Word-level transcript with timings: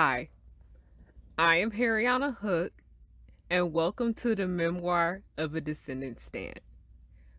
Hi, 0.00 0.28
I 1.36 1.56
am 1.56 1.72
Harriyanna 1.72 2.36
Hook, 2.36 2.70
and 3.50 3.72
welcome 3.72 4.14
to 4.14 4.36
the 4.36 4.46
memoir 4.46 5.22
of 5.36 5.56
a 5.56 5.60
Descendants 5.60 6.22
stan. 6.22 6.54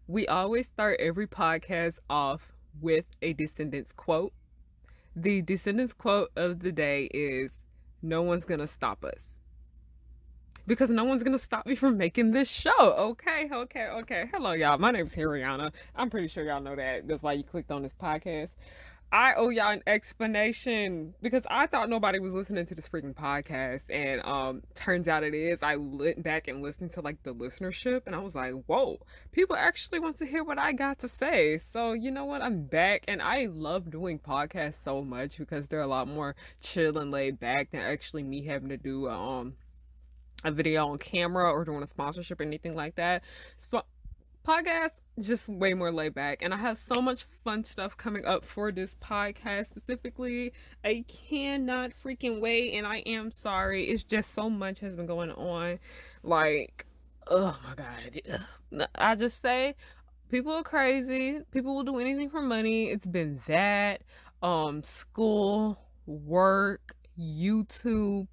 We 0.08 0.28
always 0.28 0.68
start 0.68 1.00
every 1.00 1.26
podcast 1.26 2.00
off 2.10 2.52
with 2.82 3.06
a 3.22 3.32
descendant's 3.32 3.94
quote. 3.94 4.34
The 5.16 5.42
descendant's 5.42 5.94
quote 5.94 6.32
of 6.36 6.60
the 6.60 6.74
day 6.74 7.06
is 7.14 7.64
No 8.02 8.24
one's 8.24 8.44
gonna 8.44 8.68
stop 8.68 9.06
us. 9.06 9.40
Because 10.68 10.90
no 10.90 11.06
one's 11.06 11.24
gonna 11.24 11.40
stop 11.40 11.66
me 11.66 11.76
from 11.76 11.96
making 11.96 12.32
this 12.32 12.50
show. 12.50 12.78
Okay, 12.78 13.48
okay, 13.54 13.88
okay. 13.88 14.26
Hello, 14.34 14.52
y'all. 14.52 14.78
My 14.78 14.92
name 14.92 15.06
is 15.06 15.14
Harriyanna. 15.14 15.72
I'm 15.96 16.10
pretty 16.10 16.28
sure 16.28 16.44
y'all 16.44 16.60
know 16.60 16.76
that. 16.76 17.08
That's 17.08 17.24
why 17.24 17.32
you 17.32 17.44
clicked 17.46 17.72
on 17.72 17.84
this 17.84 17.94
podcast. 17.94 18.50
I 19.12 19.34
owe 19.34 19.50
y'all 19.50 19.72
an 19.72 19.82
explanation 19.88 21.16
because 21.20 21.44
I 21.50 21.66
thought 21.66 21.90
nobody 21.90 22.20
was 22.20 22.34
listening 22.34 22.68
to 22.68 22.76
this 22.76 22.88
freaking 22.88 23.16
podcast, 23.16 23.84
and 23.90 24.22
um, 24.24 24.62
turns 24.76 25.08
out 25.08 25.24
it 25.24 25.34
is. 25.34 25.64
I 25.64 25.78
went 25.78 26.22
back 26.22 26.48
and 26.48 26.62
listened 26.62 26.92
to 26.92 27.02
like 27.02 27.24
the 27.24 27.34
listenership, 27.34 28.02
and 28.06 28.16
I 28.16 28.20
was 28.20 28.36
like, 28.36 28.54
"Whoa, 28.68 29.00
people 29.32 29.56
actually 29.56 30.00
want 30.00 30.18
to 30.18 30.28
hear 30.28 30.44
what 30.44 30.60
I 30.60 30.74
got 30.74 31.00
to 31.00 31.08
say." 31.08 31.58
So 31.58 31.94
you 31.94 32.12
know 32.12 32.26
what? 32.26 32.44
I'm 32.44 32.66
back, 32.66 33.04
and 33.08 33.20
I 33.20 33.48
love 33.48 33.90
doing 33.90 34.20
podcasts 34.20 34.84
so 34.84 35.04
much 35.04 35.40
because 35.40 35.68
they're 35.68 35.80
a 35.80 35.88
lot 35.88 36.08
more 36.08 36.36
chill 36.62 36.98
and 37.00 37.10
laid 37.10 37.40
back 37.40 37.72
than 37.72 37.82
actually 37.82 38.24
me 38.24 38.44
having 38.46 38.70
to 38.70 38.78
do 38.78 39.10
um 39.10 39.56
a 40.44 40.52
video 40.52 40.88
on 40.88 40.98
camera 40.98 41.52
or 41.52 41.66
doing 41.66 41.82
a 41.82 41.88
sponsorship 41.88 42.40
or 42.40 42.44
anything 42.44 42.76
like 42.76 42.96
that. 42.96 43.24
Sp- 43.58 43.90
podcast 44.46 44.92
just 45.20 45.50
way 45.50 45.74
more 45.74 45.92
laid 45.92 46.14
back. 46.14 46.42
And 46.42 46.54
i 46.54 46.58
have 46.58 46.78
so 46.78 47.02
much 47.02 47.26
fun 47.44 47.64
stuff 47.64 47.98
coming 47.98 48.26
up 48.26 48.46
for 48.46 48.72
this 48.72 48.96
podcast 48.96 49.68
specifically. 49.68 50.54
I 50.84 51.06
cannot 51.08 51.92
freaking 52.04 52.40
wait 52.40 52.74
and 52.74 52.88
i 52.88 52.98
am 53.00 53.32
sorry. 53.32 53.86
It's 53.86 54.04
just 54.04 54.34
so 54.34 54.50
much 54.50 54.80
has 54.80 54.96
been 54.96 55.06
going 55.06 55.32
on. 55.32 55.80
Like 56.24 56.86
oh 57.28 57.58
my 57.64 57.76
god. 57.76 58.88
I 58.96 59.16
just 59.16 59.42
say 59.42 59.76
people 60.30 60.54
are 60.54 60.64
crazy. 60.64 61.42
People 61.52 61.76
will 61.76 61.84
do 61.84 62.00
anything 62.00 62.30
for 62.30 62.42
money. 62.42 62.90
It's 62.90 63.06
been 63.06 63.42
that 63.48 64.02
um 64.42 64.84
school 64.84 65.78
work 66.06 66.96
youtube 67.20 68.28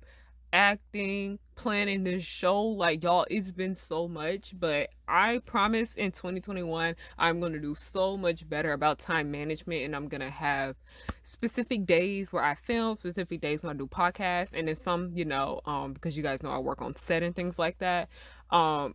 acting, 0.57 1.39
planning 1.55 2.05
this 2.05 2.25
show. 2.25 2.63
Like, 2.63 3.05
y'all, 3.05 3.27
it's 3.31 3.53
been 3.53 3.77
so 3.77 4.09
much, 4.09 4.55
but 4.59 4.89
I 5.07 5.41
promise 5.45 5.95
in 5.95 6.13
2021, 6.13 6.97
I'm 7.19 7.41
going 7.41 7.53
to 7.53 7.59
do 7.59 7.75
so 7.75 8.17
much 8.17 8.49
better 8.49 8.73
about 8.73 8.99
time 8.99 9.31
management 9.31 9.85
and 9.85 9.95
I'm 9.95 10.09
going 10.09 10.23
to 10.23 10.31
have 10.31 10.77
specific 11.23 11.85
days 11.85 12.33
where 12.33 12.43
I 12.43 12.55
film, 12.55 12.95
specific 12.95 13.43
days 13.43 13.63
when 13.63 13.77
I 13.77 13.79
do 13.79 13.87
podcasts, 13.87 14.55
and 14.55 14.67
then 14.67 14.75
some, 14.77 15.11
you 15.13 15.27
know, 15.27 15.61
um, 15.67 15.93
because 15.93 16.17
you 16.17 16.23
guys 16.23 16.43
know 16.43 16.51
I 16.51 16.59
work 16.59 16.81
on 16.81 16.97
set 16.97 17.23
and 17.23 17.37
things 17.37 17.59
like 17.59 17.77
that. 17.79 18.09
Um, 18.51 18.95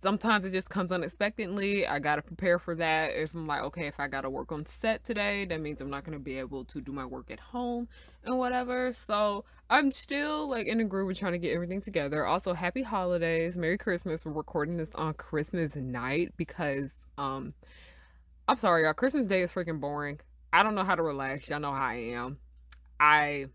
sometimes 0.00 0.46
it 0.46 0.50
just 0.50 0.70
comes 0.70 0.92
unexpectedly. 0.92 1.86
I 1.86 1.98
gotta 1.98 2.22
prepare 2.22 2.58
for 2.58 2.74
that. 2.76 3.10
If 3.14 3.34
I'm 3.34 3.46
like, 3.46 3.62
okay, 3.62 3.86
if 3.86 3.98
I 3.98 4.08
gotta 4.08 4.30
work 4.30 4.52
on 4.52 4.64
set 4.66 5.04
today, 5.04 5.44
that 5.46 5.60
means 5.60 5.80
I'm 5.80 5.90
not 5.90 6.04
gonna 6.04 6.18
be 6.18 6.38
able 6.38 6.64
to 6.66 6.80
do 6.80 6.92
my 6.92 7.04
work 7.04 7.30
at 7.30 7.40
home 7.40 7.88
and 8.24 8.38
whatever. 8.38 8.92
So 8.92 9.44
I'm 9.70 9.90
still 9.92 10.48
like 10.48 10.66
in 10.66 10.80
a 10.80 10.84
groove 10.84 11.10
of 11.10 11.18
trying 11.18 11.32
to 11.32 11.38
get 11.38 11.54
everything 11.54 11.80
together. 11.80 12.24
Also, 12.24 12.54
happy 12.54 12.82
holidays, 12.82 13.56
Merry 13.56 13.78
Christmas. 13.78 14.24
We're 14.24 14.32
recording 14.32 14.76
this 14.76 14.90
on 14.94 15.14
Christmas 15.14 15.74
night 15.74 16.32
because 16.36 16.90
um 17.16 17.54
I'm 18.46 18.56
sorry, 18.56 18.84
y'all. 18.84 18.94
Christmas 18.94 19.26
Day 19.26 19.42
is 19.42 19.52
freaking 19.52 19.80
boring. 19.80 20.20
I 20.52 20.62
don't 20.62 20.74
know 20.74 20.84
how 20.84 20.94
to 20.94 21.02
relax. 21.02 21.48
Y'all 21.48 21.60
know 21.60 21.72
how 21.72 21.82
I 21.82 21.94
am. 21.94 22.38
I 23.00 23.46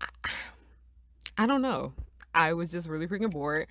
I, 0.00 0.06
I 1.38 1.46
don't 1.46 1.62
know. 1.62 1.94
I 2.34 2.54
was 2.54 2.70
just 2.70 2.88
really 2.88 3.06
freaking 3.06 3.30
bored. 3.30 3.66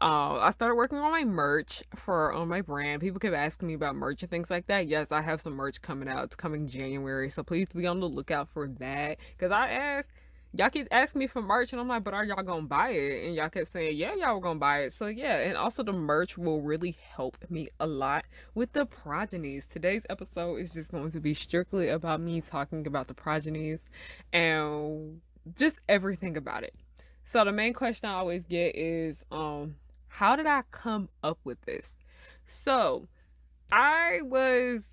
Uh, 0.00 0.38
I 0.40 0.50
started 0.50 0.74
working 0.74 0.98
on 0.98 1.10
my 1.10 1.24
merch 1.24 1.82
for 1.94 2.30
on 2.32 2.48
my 2.48 2.60
brand. 2.60 3.00
People 3.00 3.18
kept 3.18 3.34
asking 3.34 3.68
me 3.68 3.74
about 3.74 3.96
merch 3.96 4.22
and 4.22 4.30
things 4.30 4.50
like 4.50 4.66
that. 4.66 4.88
Yes, 4.88 5.10
I 5.10 5.22
have 5.22 5.40
some 5.40 5.54
merch 5.54 5.80
coming 5.80 6.06
out. 6.06 6.24
It's 6.24 6.36
coming 6.36 6.68
January, 6.68 7.30
so 7.30 7.42
please 7.42 7.68
be 7.74 7.86
on 7.86 8.00
the 8.00 8.08
lookout 8.08 8.48
for 8.52 8.68
that. 8.78 9.16
Cause 9.38 9.50
I 9.50 9.70
asked, 9.70 10.10
y'all 10.52 10.68
keep 10.68 10.86
asking 10.90 11.20
me 11.20 11.26
for 11.26 11.40
merch, 11.40 11.72
and 11.72 11.80
I'm 11.80 11.88
like, 11.88 12.04
but 12.04 12.12
are 12.12 12.26
y'all 12.26 12.42
gonna 12.42 12.66
buy 12.66 12.90
it? 12.90 13.26
And 13.26 13.34
y'all 13.34 13.48
kept 13.48 13.68
saying, 13.68 13.96
yeah, 13.96 14.14
y'all 14.14 14.34
were 14.34 14.40
gonna 14.42 14.58
buy 14.58 14.80
it. 14.80 14.92
So 14.92 15.06
yeah, 15.06 15.38
and 15.38 15.56
also 15.56 15.82
the 15.82 15.94
merch 15.94 16.36
will 16.36 16.60
really 16.60 16.98
help 17.16 17.38
me 17.48 17.70
a 17.80 17.86
lot 17.86 18.26
with 18.54 18.72
the 18.72 18.84
progenies. 18.84 19.66
Today's 19.66 20.04
episode 20.10 20.56
is 20.56 20.72
just 20.72 20.90
going 20.90 21.10
to 21.12 21.20
be 21.20 21.32
strictly 21.32 21.88
about 21.88 22.20
me 22.20 22.42
talking 22.42 22.86
about 22.86 23.08
the 23.08 23.14
progenies 23.14 23.86
and 24.30 25.22
just 25.56 25.76
everything 25.88 26.36
about 26.36 26.64
it. 26.64 26.74
So 27.24 27.44
the 27.46 27.52
main 27.52 27.72
question 27.72 28.10
I 28.10 28.12
always 28.12 28.44
get 28.44 28.76
is, 28.76 29.24
um, 29.32 29.76
how 30.16 30.34
did 30.34 30.46
I 30.46 30.62
come 30.70 31.10
up 31.22 31.38
with 31.44 31.60
this? 31.66 31.92
So 32.46 33.06
I 33.70 34.20
was, 34.22 34.88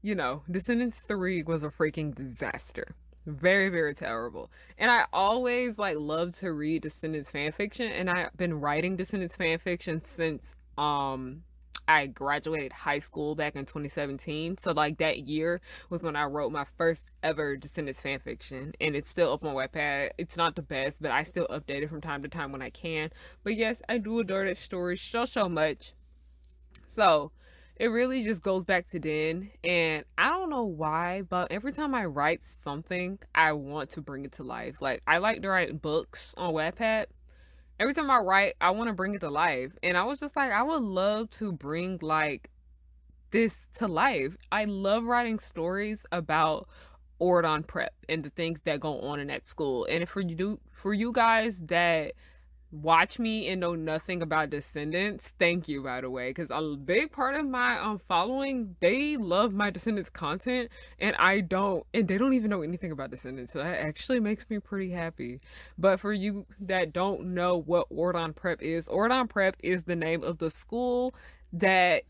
you 0.00 0.14
know, 0.14 0.44
Descendants 0.50 0.98
3 1.06 1.42
was 1.42 1.62
a 1.62 1.68
freaking 1.68 2.14
disaster. 2.14 2.94
Very, 3.26 3.68
very 3.68 3.94
terrible. 3.94 4.50
And 4.78 4.90
I 4.90 5.04
always 5.12 5.76
like 5.76 5.96
love 5.98 6.34
to 6.38 6.52
read 6.52 6.82
Descendants 6.82 7.30
fan 7.30 7.52
fiction, 7.52 7.90
and 7.90 8.08
I've 8.08 8.34
been 8.34 8.58
writing 8.58 8.96
Descendants 8.96 9.36
fan 9.36 9.58
fiction 9.58 10.00
since 10.00 10.54
um 10.78 11.42
I 11.88 12.06
graduated 12.06 12.72
high 12.72 12.98
school 12.98 13.34
back 13.34 13.56
in 13.56 13.64
2017. 13.64 14.58
So 14.58 14.72
like 14.72 14.98
that 14.98 15.20
year 15.20 15.60
was 15.90 16.02
when 16.02 16.16
I 16.16 16.24
wrote 16.24 16.52
my 16.52 16.64
first 16.76 17.10
ever 17.22 17.56
Descendants 17.56 18.00
fan 18.00 18.18
fiction, 18.20 18.72
and 18.80 18.96
it's 18.96 19.08
still 19.08 19.32
up 19.32 19.44
on 19.44 19.54
Wattpad. 19.54 20.10
It's 20.18 20.36
not 20.36 20.56
the 20.56 20.62
best, 20.62 21.00
but 21.00 21.10
I 21.10 21.22
still 21.22 21.46
update 21.48 21.82
it 21.82 21.88
from 21.88 22.00
time 22.00 22.22
to 22.22 22.28
time 22.28 22.52
when 22.52 22.62
I 22.62 22.70
can. 22.70 23.10
But 23.44 23.56
yes, 23.56 23.80
I 23.88 23.98
do 23.98 24.18
adore 24.20 24.44
that 24.44 24.56
story 24.56 24.96
so 24.96 25.24
so 25.24 25.48
much. 25.48 25.92
So 26.86 27.32
it 27.76 27.88
really 27.88 28.24
just 28.24 28.42
goes 28.42 28.64
back 28.64 28.88
to 28.88 28.98
then 28.98 29.50
and 29.62 30.04
i 30.16 30.30
don't 30.30 30.48
know 30.48 30.64
why 30.64 31.22
but 31.22 31.52
every 31.52 31.72
time 31.72 31.94
i 31.94 32.04
write 32.04 32.42
something 32.42 33.18
i 33.34 33.52
want 33.52 33.90
to 33.90 34.00
bring 34.00 34.24
it 34.24 34.32
to 34.32 34.42
life 34.42 34.76
like 34.80 35.02
i 35.06 35.18
like 35.18 35.42
to 35.42 35.48
write 35.48 35.82
books 35.82 36.34
on 36.38 36.54
wattpad 36.54 37.06
every 37.78 37.94
time 37.94 38.10
I 38.10 38.18
write, 38.18 38.54
I 38.60 38.70
want 38.70 38.88
to 38.88 38.94
bring 38.94 39.14
it 39.14 39.20
to 39.20 39.30
life. 39.30 39.72
And 39.82 39.96
I 39.96 40.04
was 40.04 40.20
just 40.20 40.36
like, 40.36 40.52
I 40.52 40.62
would 40.62 40.82
love 40.82 41.30
to 41.30 41.52
bring 41.52 41.98
like 42.02 42.50
this 43.30 43.66
to 43.78 43.88
life. 43.88 44.36
I 44.50 44.64
love 44.64 45.04
writing 45.04 45.38
stories 45.38 46.04
about 46.12 46.68
Auradon 47.20 47.66
Prep 47.66 47.94
and 48.08 48.24
the 48.24 48.30
things 48.30 48.62
that 48.62 48.80
go 48.80 49.00
on 49.00 49.20
in 49.20 49.28
that 49.28 49.46
school. 49.46 49.86
And 49.88 50.08
for 50.08 50.20
you 50.20 50.34
do 50.34 50.60
for 50.70 50.92
you 50.92 51.12
guys 51.12 51.58
that 51.66 52.12
watch 52.72 53.18
me 53.18 53.48
and 53.48 53.60
know 53.60 53.74
nothing 53.74 54.22
about 54.22 54.50
descendants 54.50 55.32
thank 55.38 55.68
you 55.68 55.82
by 55.82 56.00
the 56.00 56.10
way 56.10 56.30
because 56.30 56.50
a 56.50 56.76
big 56.76 57.12
part 57.12 57.36
of 57.36 57.46
my 57.46 57.78
um 57.78 57.98
following 58.08 58.74
they 58.80 59.16
love 59.16 59.54
my 59.54 59.70
descendants 59.70 60.10
content 60.10 60.68
and 60.98 61.14
i 61.16 61.40
don't 61.40 61.86
and 61.94 62.08
they 62.08 62.18
don't 62.18 62.32
even 62.32 62.50
know 62.50 62.62
anything 62.62 62.90
about 62.90 63.10
descendants 63.10 63.52
so 63.52 63.60
that 63.60 63.78
actually 63.80 64.18
makes 64.18 64.48
me 64.50 64.58
pretty 64.58 64.90
happy 64.90 65.40
but 65.78 66.00
for 66.00 66.12
you 66.12 66.44
that 66.60 66.92
don't 66.92 67.22
know 67.22 67.56
what 67.56 67.88
Auradon 67.90 68.34
prep 68.34 68.60
is 68.60 68.86
Auradon 68.88 69.28
prep 69.28 69.56
is 69.62 69.84
the 69.84 69.96
name 69.96 70.24
of 70.24 70.38
the 70.38 70.50
school 70.50 71.14
that 71.52 72.02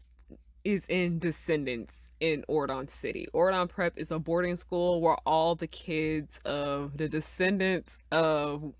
is 0.64 0.85
in 0.88 1.20
Descendants 1.20 2.08
in 2.19 2.44
Auradon 2.50 2.91
City. 2.91 3.29
Auradon 3.32 3.69
Prep 3.69 3.97
is 3.97 4.11
a 4.11 4.19
boarding 4.19 4.56
school 4.56 5.00
where 5.00 5.14
all 5.25 5.55
the 5.55 5.69
kids 5.69 6.41
of 6.44 6.97
the 6.97 7.08
descendants 7.08 7.99
of 8.11 8.75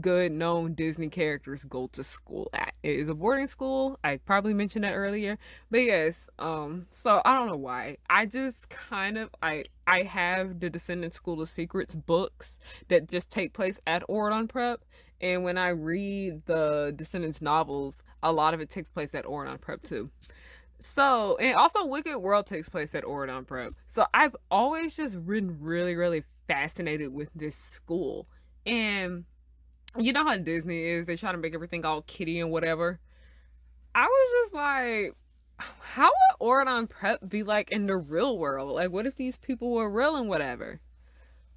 good 0.00 0.32
known 0.32 0.74
Disney 0.74 1.08
characters 1.08 1.64
go 1.64 1.86
to 1.88 2.02
school 2.02 2.48
at. 2.52 2.74
It 2.82 2.98
is 2.98 3.08
a 3.08 3.14
boarding 3.14 3.46
school. 3.46 3.98
I 4.02 4.16
probably 4.16 4.54
mentioned 4.54 4.84
that 4.84 4.94
earlier. 4.94 5.38
But 5.70 5.78
yes, 5.78 6.28
um, 6.38 6.86
so 6.90 7.20
I 7.24 7.34
don't 7.34 7.48
know 7.48 7.56
why. 7.56 7.98
I 8.08 8.26
just 8.26 8.68
kind 8.68 9.18
of 9.18 9.30
I 9.42 9.64
I 9.86 10.02
have 10.02 10.60
the 10.60 10.70
Descendant 10.70 11.14
School 11.14 11.40
of 11.40 11.48
Secrets 11.48 11.94
books 11.94 12.58
that 12.88 13.08
just 13.08 13.30
take 13.30 13.52
place 13.52 13.78
at 13.86 14.02
Auradon 14.08 14.48
Prep. 14.48 14.84
And 15.20 15.44
when 15.44 15.56
I 15.56 15.68
read 15.68 16.46
the 16.46 16.92
Descendants 16.96 17.40
novels, 17.40 18.02
a 18.22 18.32
lot 18.32 18.54
of 18.54 18.60
it 18.60 18.70
takes 18.70 18.90
place 18.90 19.14
at 19.14 19.24
Auradon 19.24 19.60
Prep 19.60 19.82
too. 19.82 20.08
So, 20.80 21.36
and 21.36 21.54
also 21.54 21.86
Wicked 21.86 22.18
World 22.18 22.46
takes 22.46 22.68
place 22.68 22.94
at 22.94 23.04
Auradon 23.04 23.46
Prep. 23.46 23.74
So 23.86 24.06
I've 24.12 24.34
always 24.50 24.96
just 24.96 25.24
been 25.24 25.60
really, 25.60 25.94
really 25.94 26.24
fascinated 26.48 27.12
with 27.12 27.28
this 27.34 27.54
school. 27.56 28.26
And 28.66 29.24
you 29.98 30.12
know 30.12 30.24
how 30.24 30.36
Disney 30.36 30.84
is, 30.84 31.06
they 31.06 31.16
try 31.16 31.32
to 31.32 31.38
make 31.38 31.54
everything 31.54 31.84
all 31.84 32.02
kitty 32.02 32.40
and 32.40 32.50
whatever. 32.50 33.00
I 33.94 34.04
was 34.04 34.44
just 34.44 34.54
like, 34.54 35.14
how 35.80 36.10
would 36.10 36.48
Auradon 36.48 36.88
Prep 36.88 37.28
be 37.28 37.42
like 37.42 37.70
in 37.70 37.86
the 37.86 37.96
real 37.96 38.38
world? 38.38 38.74
Like, 38.74 38.90
what 38.90 39.06
if 39.06 39.16
these 39.16 39.36
people 39.36 39.70
were 39.72 39.90
real 39.90 40.16
and 40.16 40.28
whatever? 40.28 40.80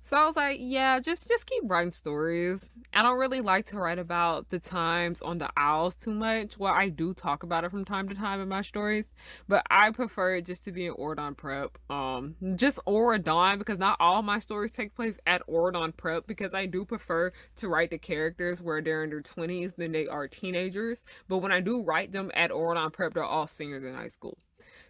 So 0.07 0.15
I 0.15 0.25
was 0.27 0.35
like, 0.35 0.59
yeah, 0.61 0.99
just 0.99 1.27
just 1.27 1.47
keep 1.47 1.63
writing 1.65 1.89
stories. 1.89 2.63
I 2.93 3.01
don't 3.01 3.17
really 3.17 3.41
like 3.41 3.65
to 3.67 3.79
write 3.79 3.97
about 3.97 4.51
the 4.51 4.59
times 4.59 5.19
on 5.19 5.39
the 5.39 5.49
Isles 5.57 5.95
too 5.95 6.11
much. 6.11 6.59
Well, 6.59 6.71
I 6.71 6.89
do 6.89 7.15
talk 7.15 7.41
about 7.41 7.63
it 7.63 7.71
from 7.71 7.85
time 7.85 8.07
to 8.09 8.13
time 8.13 8.39
in 8.39 8.47
my 8.47 8.61
stories, 8.61 9.09
but 9.47 9.65
I 9.71 9.89
prefer 9.89 10.35
it 10.35 10.45
just 10.45 10.63
to 10.65 10.71
be 10.71 10.85
an 10.85 10.93
Auradon 10.93 11.35
prep. 11.35 11.79
Um, 11.89 12.35
just 12.55 12.77
Auradon 12.85 13.57
because 13.57 13.79
not 13.79 13.97
all 13.99 14.21
my 14.21 14.37
stories 14.37 14.69
take 14.69 14.93
place 14.93 15.17
at 15.25 15.41
Auradon 15.47 15.97
prep 15.97 16.27
because 16.27 16.53
I 16.53 16.67
do 16.67 16.85
prefer 16.85 17.31
to 17.55 17.67
write 17.67 17.89
the 17.89 17.97
characters 17.97 18.61
where 18.61 18.83
they're 18.83 19.03
in 19.05 19.09
their 19.09 19.21
twenties 19.21 19.73
than 19.73 19.91
they 19.91 20.05
are 20.05 20.27
teenagers. 20.27 21.03
But 21.27 21.39
when 21.39 21.51
I 21.51 21.61
do 21.61 21.81
write 21.81 22.11
them 22.11 22.29
at 22.35 22.51
Auradon 22.51 22.93
prep, 22.93 23.15
they're 23.15 23.23
all 23.23 23.47
seniors 23.47 23.83
in 23.83 23.95
high 23.95 24.09
school. 24.09 24.37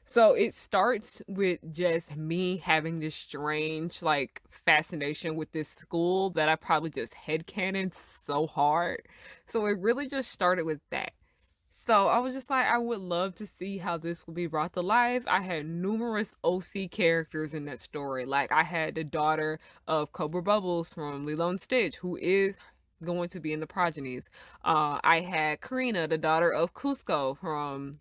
So 0.08 0.34
it 0.34 0.54
starts 0.54 1.24
with 1.28 1.60
just 1.72 2.16
me 2.16 2.58
having 2.58 3.00
this 3.00 3.16
strange 3.16 4.04
like 4.04 4.44
fascination 4.50 5.36
with 5.36 5.52
this 5.52 5.70
school 5.70 6.30
that 6.32 6.48
I 6.48 6.56
probably 6.56 6.92
just 6.92 7.16
headcanon 7.16 7.92
so 8.26 8.46
hard. 8.46 9.02
So 9.48 9.66
it 9.66 9.80
really 9.80 10.08
just 10.08 10.32
started 10.32 10.66
with 10.66 10.80
that. 10.92 11.14
So 11.74 12.08
I 12.08 12.20
was 12.20 12.36
just 12.36 12.52
like, 12.52 12.68
I 12.68 12.78
would 12.78 13.00
love 13.00 13.34
to 13.36 13.48
see 13.48 13.80
how 13.80 13.98
this 13.98 14.26
would 14.28 14.36
be 14.36 14.46
brought 14.46 14.74
to 14.74 14.82
life. 14.82 15.24
I 15.28 15.42
had 15.42 15.66
numerous 15.66 16.36
OC 16.44 16.92
characters 16.92 17.56
in 17.56 17.66
that 17.66 17.82
story. 17.82 18.26
Like 18.26 18.52
I 18.52 18.64
had 18.64 18.94
the 18.94 19.04
daughter 19.04 19.60
of 19.88 20.12
Cobra 20.12 20.44
Bubbles 20.44 20.94
from 20.94 21.26
Lilo 21.26 21.50
and 21.50 21.60
Stitch, 21.60 21.98
who 21.98 22.16
is 22.16 22.56
going 23.04 23.30
to 23.30 23.40
be 23.40 23.54
in 23.54 23.60
the 23.60 23.68
progenies. 23.68 24.30
Uh, 24.64 25.00
I 25.04 25.22
had 25.22 25.62
Karina, 25.62 26.08
the 26.08 26.18
daughter 26.18 26.52
of 26.52 26.76
Kuzco 26.76 27.38
from 27.38 28.00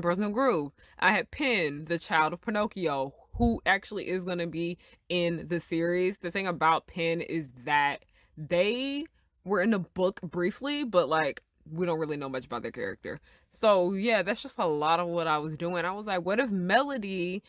Personal 0.00 0.30
Groove. 0.30 0.72
I 0.98 1.12
had 1.12 1.30
Pin, 1.30 1.86
the 1.88 1.98
child 1.98 2.32
of 2.32 2.40
Pinocchio, 2.40 3.14
who 3.34 3.60
actually 3.66 4.08
is 4.08 4.24
going 4.24 4.38
to 4.38 4.46
be 4.46 4.78
in 5.08 5.46
the 5.48 5.60
series. 5.60 6.18
The 6.18 6.30
thing 6.30 6.46
about 6.46 6.86
Pin 6.86 7.20
is 7.20 7.50
that 7.64 8.04
they 8.36 9.04
were 9.44 9.60
in 9.60 9.70
the 9.70 9.78
book 9.78 10.20
briefly, 10.22 10.84
but 10.84 11.08
like 11.08 11.42
we 11.70 11.86
don't 11.86 11.98
really 11.98 12.16
know 12.16 12.28
much 12.28 12.46
about 12.46 12.62
their 12.62 12.72
character. 12.72 13.20
So 13.50 13.92
yeah, 13.92 14.22
that's 14.22 14.42
just 14.42 14.58
a 14.58 14.66
lot 14.66 15.00
of 15.00 15.08
what 15.08 15.26
I 15.26 15.38
was 15.38 15.56
doing. 15.56 15.84
I 15.84 15.92
was 15.92 16.06
like, 16.06 16.24
what 16.24 16.40
if 16.40 16.50
Melody, 16.50 17.42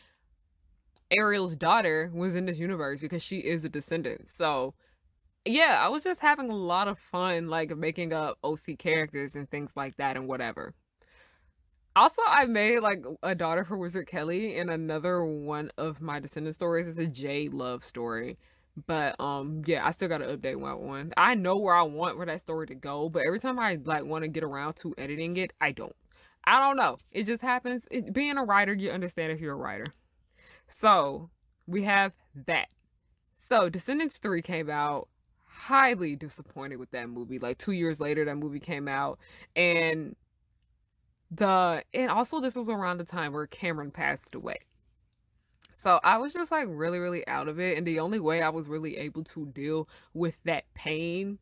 Ariel's 1.10 1.56
daughter, 1.56 2.10
was 2.14 2.34
in 2.34 2.46
this 2.46 2.58
universe 2.58 3.00
because 3.00 3.22
she 3.22 3.38
is 3.38 3.64
a 3.64 3.68
descendant? 3.68 4.28
So 4.28 4.74
yeah, 5.44 5.78
I 5.80 5.88
was 5.88 6.04
just 6.04 6.20
having 6.20 6.50
a 6.50 6.56
lot 6.56 6.88
of 6.88 6.98
fun, 6.98 7.48
like 7.48 7.76
making 7.76 8.12
up 8.12 8.38
OC 8.42 8.78
characters 8.78 9.34
and 9.34 9.48
things 9.50 9.72
like 9.76 9.96
that 9.96 10.16
and 10.16 10.26
whatever. 10.26 10.74
Also, 11.96 12.22
I 12.26 12.46
made 12.46 12.80
like 12.80 13.04
a 13.22 13.34
daughter 13.34 13.64
for 13.64 13.76
Wizard 13.78 14.08
Kelly, 14.08 14.58
and 14.58 14.68
another 14.70 15.24
one 15.24 15.70
of 15.78 16.00
my 16.00 16.18
descendant 16.18 16.56
stories 16.56 16.86
is 16.88 16.98
a 16.98 17.06
Jay 17.06 17.48
love 17.48 17.84
story. 17.84 18.36
But 18.86 19.18
um, 19.20 19.62
yeah, 19.64 19.86
I 19.86 19.92
still 19.92 20.08
gotta 20.08 20.26
update 20.26 20.60
that 20.60 20.80
one. 20.80 21.12
I 21.16 21.36
know 21.36 21.56
where 21.56 21.74
I 21.74 21.82
want 21.82 22.16
for 22.16 22.26
that 22.26 22.40
story 22.40 22.66
to 22.66 22.74
go, 22.74 23.08
but 23.08 23.22
every 23.24 23.38
time 23.38 23.58
I 23.60 23.78
like 23.84 24.04
want 24.04 24.24
to 24.24 24.28
get 24.28 24.42
around 24.42 24.74
to 24.76 24.94
editing 24.98 25.36
it, 25.36 25.52
I 25.60 25.70
don't. 25.70 25.94
I 26.44 26.58
don't 26.58 26.76
know. 26.76 26.98
It 27.12 27.24
just 27.24 27.42
happens. 27.42 27.86
It, 27.90 28.12
being 28.12 28.36
a 28.38 28.44
writer, 28.44 28.74
you 28.74 28.90
understand 28.90 29.30
if 29.32 29.40
you're 29.40 29.54
a 29.54 29.56
writer. 29.56 29.86
So 30.68 31.30
we 31.66 31.84
have 31.84 32.12
that. 32.46 32.68
So 33.36 33.68
Descendants 33.68 34.18
3 34.18 34.42
came 34.42 34.70
out. 34.70 35.08
Highly 35.46 36.16
disappointed 36.16 36.76
with 36.76 36.90
that 36.90 37.08
movie. 37.08 37.38
Like 37.38 37.58
two 37.58 37.72
years 37.72 38.00
later, 38.00 38.24
that 38.24 38.36
movie 38.36 38.60
came 38.60 38.88
out. 38.88 39.18
And 39.54 40.16
the 41.36 41.84
and 41.92 42.10
also 42.10 42.40
this 42.40 42.56
was 42.56 42.68
around 42.68 42.98
the 42.98 43.04
time 43.04 43.32
where 43.32 43.46
Cameron 43.46 43.90
passed 43.90 44.34
away. 44.34 44.58
So 45.72 45.98
I 46.04 46.18
was 46.18 46.32
just 46.32 46.52
like 46.52 46.66
really, 46.68 46.98
really 46.98 47.26
out 47.26 47.48
of 47.48 47.58
it. 47.58 47.76
And 47.76 47.86
the 47.86 48.00
only 48.00 48.20
way 48.20 48.42
I 48.42 48.48
was 48.48 48.68
really 48.68 48.96
able 48.96 49.24
to 49.24 49.46
deal 49.46 49.88
with 50.12 50.36
that 50.44 50.64
pain 50.74 51.38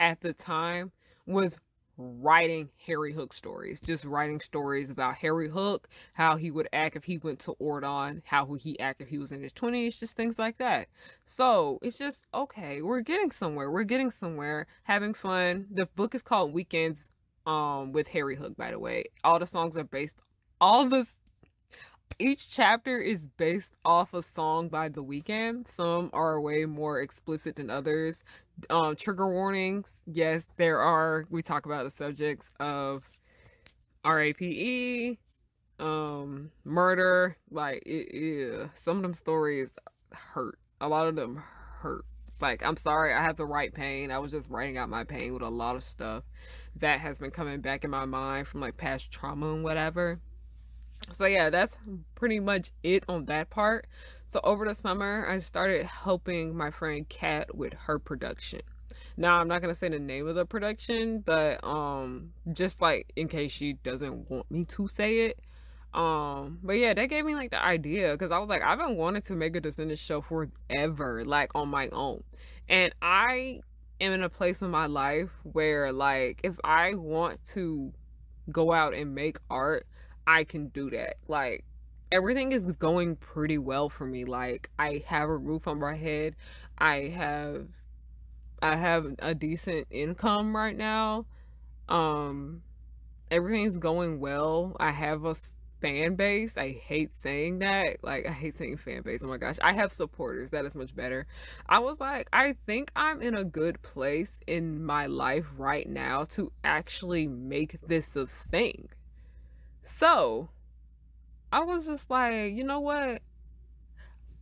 at 0.00 0.20
the 0.20 0.32
time 0.32 0.90
was 1.24 1.58
writing 1.96 2.68
Harry 2.86 3.12
Hook 3.12 3.32
stories. 3.32 3.80
Just 3.80 4.04
writing 4.04 4.40
stories 4.40 4.90
about 4.90 5.14
Harry 5.16 5.48
Hook, 5.48 5.88
how 6.14 6.36
he 6.36 6.50
would 6.50 6.68
act 6.72 6.96
if 6.96 7.04
he 7.04 7.16
went 7.18 7.38
to 7.40 7.56
Auradon, 7.60 8.22
how 8.24 8.44
would 8.46 8.62
he 8.62 8.78
act 8.80 9.00
if 9.00 9.08
he 9.08 9.18
was 9.18 9.32
in 9.32 9.42
his 9.42 9.52
20s, 9.52 9.98
just 9.98 10.16
things 10.16 10.38
like 10.38 10.58
that. 10.58 10.88
So 11.24 11.78
it's 11.80 11.96
just 11.96 12.26
okay, 12.34 12.82
we're 12.82 13.00
getting 13.00 13.30
somewhere. 13.30 13.70
We're 13.70 13.84
getting 13.84 14.10
somewhere, 14.10 14.66
having 14.82 15.14
fun. 15.14 15.66
The 15.70 15.86
book 15.86 16.14
is 16.14 16.22
called 16.22 16.52
Weekends 16.52 17.04
um 17.46 17.92
with 17.92 18.08
Harry 18.08 18.36
Hook 18.36 18.56
by 18.56 18.70
the 18.70 18.78
way. 18.78 19.04
All 19.24 19.38
the 19.38 19.46
songs 19.46 19.76
are 19.76 19.84
based 19.84 20.16
all 20.60 20.88
the 20.88 21.06
each 22.18 22.48
chapter 22.48 22.98
is 22.98 23.28
based 23.36 23.72
off 23.84 24.14
a 24.14 24.22
song 24.22 24.68
by 24.68 24.88
The 24.88 25.04
Weeknd. 25.04 25.68
Some 25.68 26.08
are 26.14 26.40
way 26.40 26.64
more 26.64 27.00
explicit 27.00 27.56
than 27.56 27.68
others. 27.68 28.22
Um, 28.70 28.96
trigger 28.96 29.28
warnings. 29.28 29.92
Yes, 30.06 30.46
there 30.56 30.80
are. 30.80 31.26
We 31.28 31.42
talk 31.42 31.66
about 31.66 31.84
the 31.84 31.90
subjects 31.90 32.50
of 32.58 33.02
RAPE, 34.02 35.18
um, 35.78 36.52
murder. 36.64 37.36
Like, 37.50 37.82
it, 37.84 38.70
some 38.74 38.96
of 38.96 39.02
them 39.02 39.12
stories 39.12 39.72
hurt. 40.10 40.58
A 40.80 40.88
lot 40.88 41.08
of 41.08 41.16
them 41.16 41.42
hurt. 41.80 42.06
Like, 42.40 42.64
I'm 42.64 42.76
sorry, 42.76 43.12
I 43.12 43.22
have 43.22 43.36
the 43.36 43.44
right 43.44 43.74
pain. 43.74 44.10
I 44.10 44.18
was 44.18 44.30
just 44.30 44.48
writing 44.48 44.78
out 44.78 44.88
my 44.88 45.04
pain 45.04 45.34
with 45.34 45.42
a 45.42 45.48
lot 45.50 45.76
of 45.76 45.84
stuff 45.84 46.24
that 46.80 47.00
has 47.00 47.18
been 47.18 47.30
coming 47.30 47.60
back 47.60 47.84
in 47.84 47.90
my 47.90 48.04
mind 48.04 48.48
from 48.48 48.60
like 48.60 48.76
past 48.76 49.10
trauma 49.10 49.52
and 49.52 49.64
whatever. 49.64 50.20
So 51.12 51.26
yeah, 51.26 51.50
that's 51.50 51.76
pretty 52.14 52.40
much 52.40 52.72
it 52.82 53.04
on 53.08 53.26
that 53.26 53.50
part. 53.50 53.86
So 54.26 54.40
over 54.42 54.64
the 54.66 54.74
summer, 54.74 55.26
I 55.28 55.38
started 55.38 55.86
helping 55.86 56.56
my 56.56 56.70
friend 56.70 57.08
Kat 57.08 57.54
with 57.54 57.74
her 57.74 57.98
production. 57.98 58.60
Now 59.16 59.38
I'm 59.38 59.48
not 59.48 59.62
gonna 59.62 59.74
say 59.74 59.88
the 59.88 59.98
name 59.98 60.26
of 60.26 60.34
the 60.34 60.44
production, 60.44 61.20
but 61.20 61.62
um, 61.64 62.32
just 62.52 62.82
like 62.82 63.12
in 63.16 63.28
case 63.28 63.52
she 63.52 63.74
doesn't 63.74 64.30
want 64.30 64.50
me 64.50 64.64
to 64.66 64.88
say 64.88 65.26
it. 65.26 65.40
Um, 65.94 66.58
but 66.62 66.74
yeah, 66.74 66.92
that 66.92 67.06
gave 67.06 67.24
me 67.24 67.34
like 67.34 67.50
the 67.50 67.62
idea 67.62 68.12
because 68.12 68.30
I 68.30 68.38
was 68.38 68.48
like, 68.48 68.62
I've 68.62 68.78
been 68.78 68.96
wanting 68.96 69.22
to 69.22 69.32
make 69.32 69.56
a 69.56 69.60
Descendants 69.60 70.02
show 70.02 70.20
forever, 70.20 71.24
like 71.24 71.50
on 71.54 71.68
my 71.68 71.88
own, 71.88 72.22
and 72.68 72.92
I 73.00 73.60
am 74.00 74.12
in 74.12 74.22
a 74.22 74.28
place 74.28 74.62
in 74.62 74.70
my 74.70 74.86
life 74.86 75.30
where 75.42 75.92
like 75.92 76.40
if 76.42 76.56
I 76.64 76.94
want 76.94 77.44
to 77.52 77.92
go 78.50 78.72
out 78.72 78.94
and 78.94 79.14
make 79.14 79.38
art, 79.50 79.86
I 80.26 80.44
can 80.44 80.68
do 80.68 80.90
that. 80.90 81.16
Like 81.28 81.64
everything 82.12 82.52
is 82.52 82.62
going 82.64 83.16
pretty 83.16 83.58
well 83.58 83.88
for 83.88 84.06
me. 84.06 84.24
Like 84.24 84.70
I 84.78 85.02
have 85.06 85.28
a 85.28 85.36
roof 85.36 85.66
on 85.66 85.80
my 85.80 85.96
head. 85.96 86.36
I 86.78 87.12
have 87.16 87.66
I 88.62 88.76
have 88.76 89.14
a 89.18 89.34
decent 89.34 89.86
income 89.90 90.54
right 90.54 90.76
now. 90.76 91.26
Um 91.88 92.62
everything's 93.30 93.76
going 93.76 94.20
well. 94.20 94.76
I 94.78 94.90
have 94.92 95.24
a 95.24 95.36
fan 95.86 96.16
base. 96.16 96.56
I 96.56 96.70
hate 96.70 97.10
saying 97.22 97.60
that. 97.60 97.98
Like 98.02 98.26
I 98.26 98.32
hate 98.32 98.58
saying 98.58 98.78
fan 98.78 99.02
base. 99.02 99.20
Oh 99.22 99.28
my 99.28 99.36
gosh. 99.36 99.56
I 99.62 99.72
have 99.72 99.92
supporters. 99.92 100.50
That 100.50 100.64
is 100.64 100.74
much 100.74 100.94
better. 100.94 101.26
I 101.68 101.78
was 101.78 102.00
like, 102.00 102.28
I 102.32 102.56
think 102.66 102.90
I'm 102.96 103.22
in 103.22 103.34
a 103.34 103.44
good 103.44 103.80
place 103.82 104.40
in 104.46 104.84
my 104.84 105.06
life 105.06 105.46
right 105.56 105.88
now 105.88 106.24
to 106.30 106.52
actually 106.64 107.28
make 107.28 107.78
this 107.86 108.16
a 108.16 108.26
thing. 108.50 108.88
So, 109.84 110.48
I 111.52 111.60
was 111.60 111.86
just 111.86 112.10
like, 112.10 112.52
you 112.52 112.64
know 112.64 112.80
what? 112.80 113.22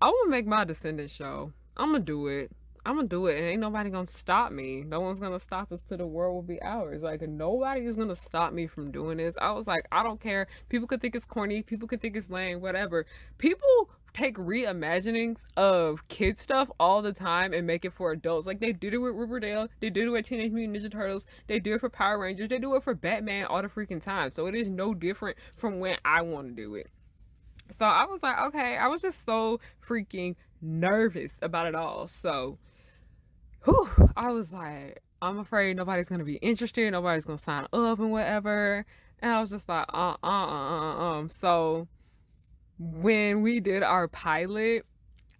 I 0.00 0.06
want 0.06 0.26
to 0.26 0.30
make 0.30 0.46
my 0.46 0.64
descendant 0.64 1.10
show. 1.10 1.52
I'm 1.76 1.90
going 1.90 2.00
to 2.00 2.06
do 2.06 2.26
it. 2.28 2.50
I'm 2.86 2.96
gonna 2.96 3.08
do 3.08 3.26
it, 3.26 3.38
and 3.38 3.46
ain't 3.46 3.60
nobody 3.60 3.88
gonna 3.90 4.06
stop 4.06 4.52
me. 4.52 4.84
No 4.86 5.00
one's 5.00 5.18
gonna 5.18 5.40
stop 5.40 5.72
us 5.72 5.80
till 5.88 5.96
the 5.98 6.06
world 6.06 6.34
will 6.34 6.42
be 6.42 6.60
ours. 6.60 7.02
Like 7.02 7.22
nobody 7.22 7.86
is 7.86 7.96
gonna 7.96 8.16
stop 8.16 8.52
me 8.52 8.66
from 8.66 8.90
doing 8.90 9.16
this. 9.16 9.34
I 9.40 9.52
was 9.52 9.66
like, 9.66 9.86
I 9.90 10.02
don't 10.02 10.20
care. 10.20 10.46
People 10.68 10.86
could 10.86 11.00
think 11.00 11.16
it's 11.16 11.24
corny. 11.24 11.62
People 11.62 11.88
could 11.88 12.02
think 12.02 12.14
it's 12.14 12.28
lame. 12.28 12.60
Whatever. 12.60 13.06
People 13.38 13.88
take 14.12 14.36
reimaginings 14.36 15.44
of 15.56 16.06
kid 16.08 16.38
stuff 16.38 16.70
all 16.78 17.02
the 17.02 17.12
time 17.12 17.52
and 17.52 17.66
make 17.66 17.84
it 17.84 17.92
for 17.92 18.12
adults. 18.12 18.46
Like 18.46 18.60
they 18.60 18.72
did 18.72 18.94
it 18.94 18.98
with 18.98 19.14
Riverdale, 19.14 19.68
they 19.80 19.90
did 19.90 20.06
it 20.06 20.10
with 20.10 20.26
Teenage 20.26 20.52
Mutant 20.52 20.76
Ninja 20.76 20.92
Turtles, 20.92 21.26
they 21.48 21.58
do 21.58 21.74
it 21.74 21.80
for 21.80 21.90
Power 21.90 22.20
Rangers, 22.20 22.48
they 22.48 22.58
do 22.58 22.76
it 22.76 22.84
for 22.84 22.94
Batman 22.94 23.46
all 23.46 23.60
the 23.60 23.68
freaking 23.68 24.02
time. 24.02 24.30
So 24.30 24.46
it 24.46 24.54
is 24.54 24.68
no 24.68 24.94
different 24.94 25.36
from 25.56 25.80
when 25.80 25.96
I 26.04 26.22
want 26.22 26.48
to 26.48 26.54
do 26.54 26.76
it. 26.76 26.88
So 27.70 27.86
I 27.86 28.04
was 28.04 28.22
like, 28.22 28.38
okay, 28.40 28.76
I 28.76 28.86
was 28.86 29.02
just 29.02 29.24
so 29.24 29.58
freaking 29.86 30.36
nervous 30.60 31.32
about 31.42 31.66
it 31.66 31.74
all. 31.74 32.06
So 32.06 32.58
whew, 33.64 33.88
I 34.16 34.30
was 34.30 34.52
like, 34.52 35.02
I'm 35.22 35.38
afraid 35.38 35.76
nobody's 35.76 36.08
gonna 36.08 36.24
be 36.24 36.36
interested, 36.36 36.90
nobody's 36.92 37.24
gonna 37.24 37.38
sign 37.38 37.66
up 37.72 37.98
and 37.98 38.10
whatever. 38.10 38.84
And 39.20 39.32
I 39.32 39.40
was 39.40 39.50
just 39.50 39.68
like, 39.68 39.86
uh 39.92 40.16
uh 40.22 40.26
uh 40.26 40.28
uh 40.28 41.18
um. 41.18 41.28
So 41.28 41.88
when 42.78 43.42
we 43.42 43.60
did 43.60 43.82
our 43.82 44.08
pilot, 44.08 44.84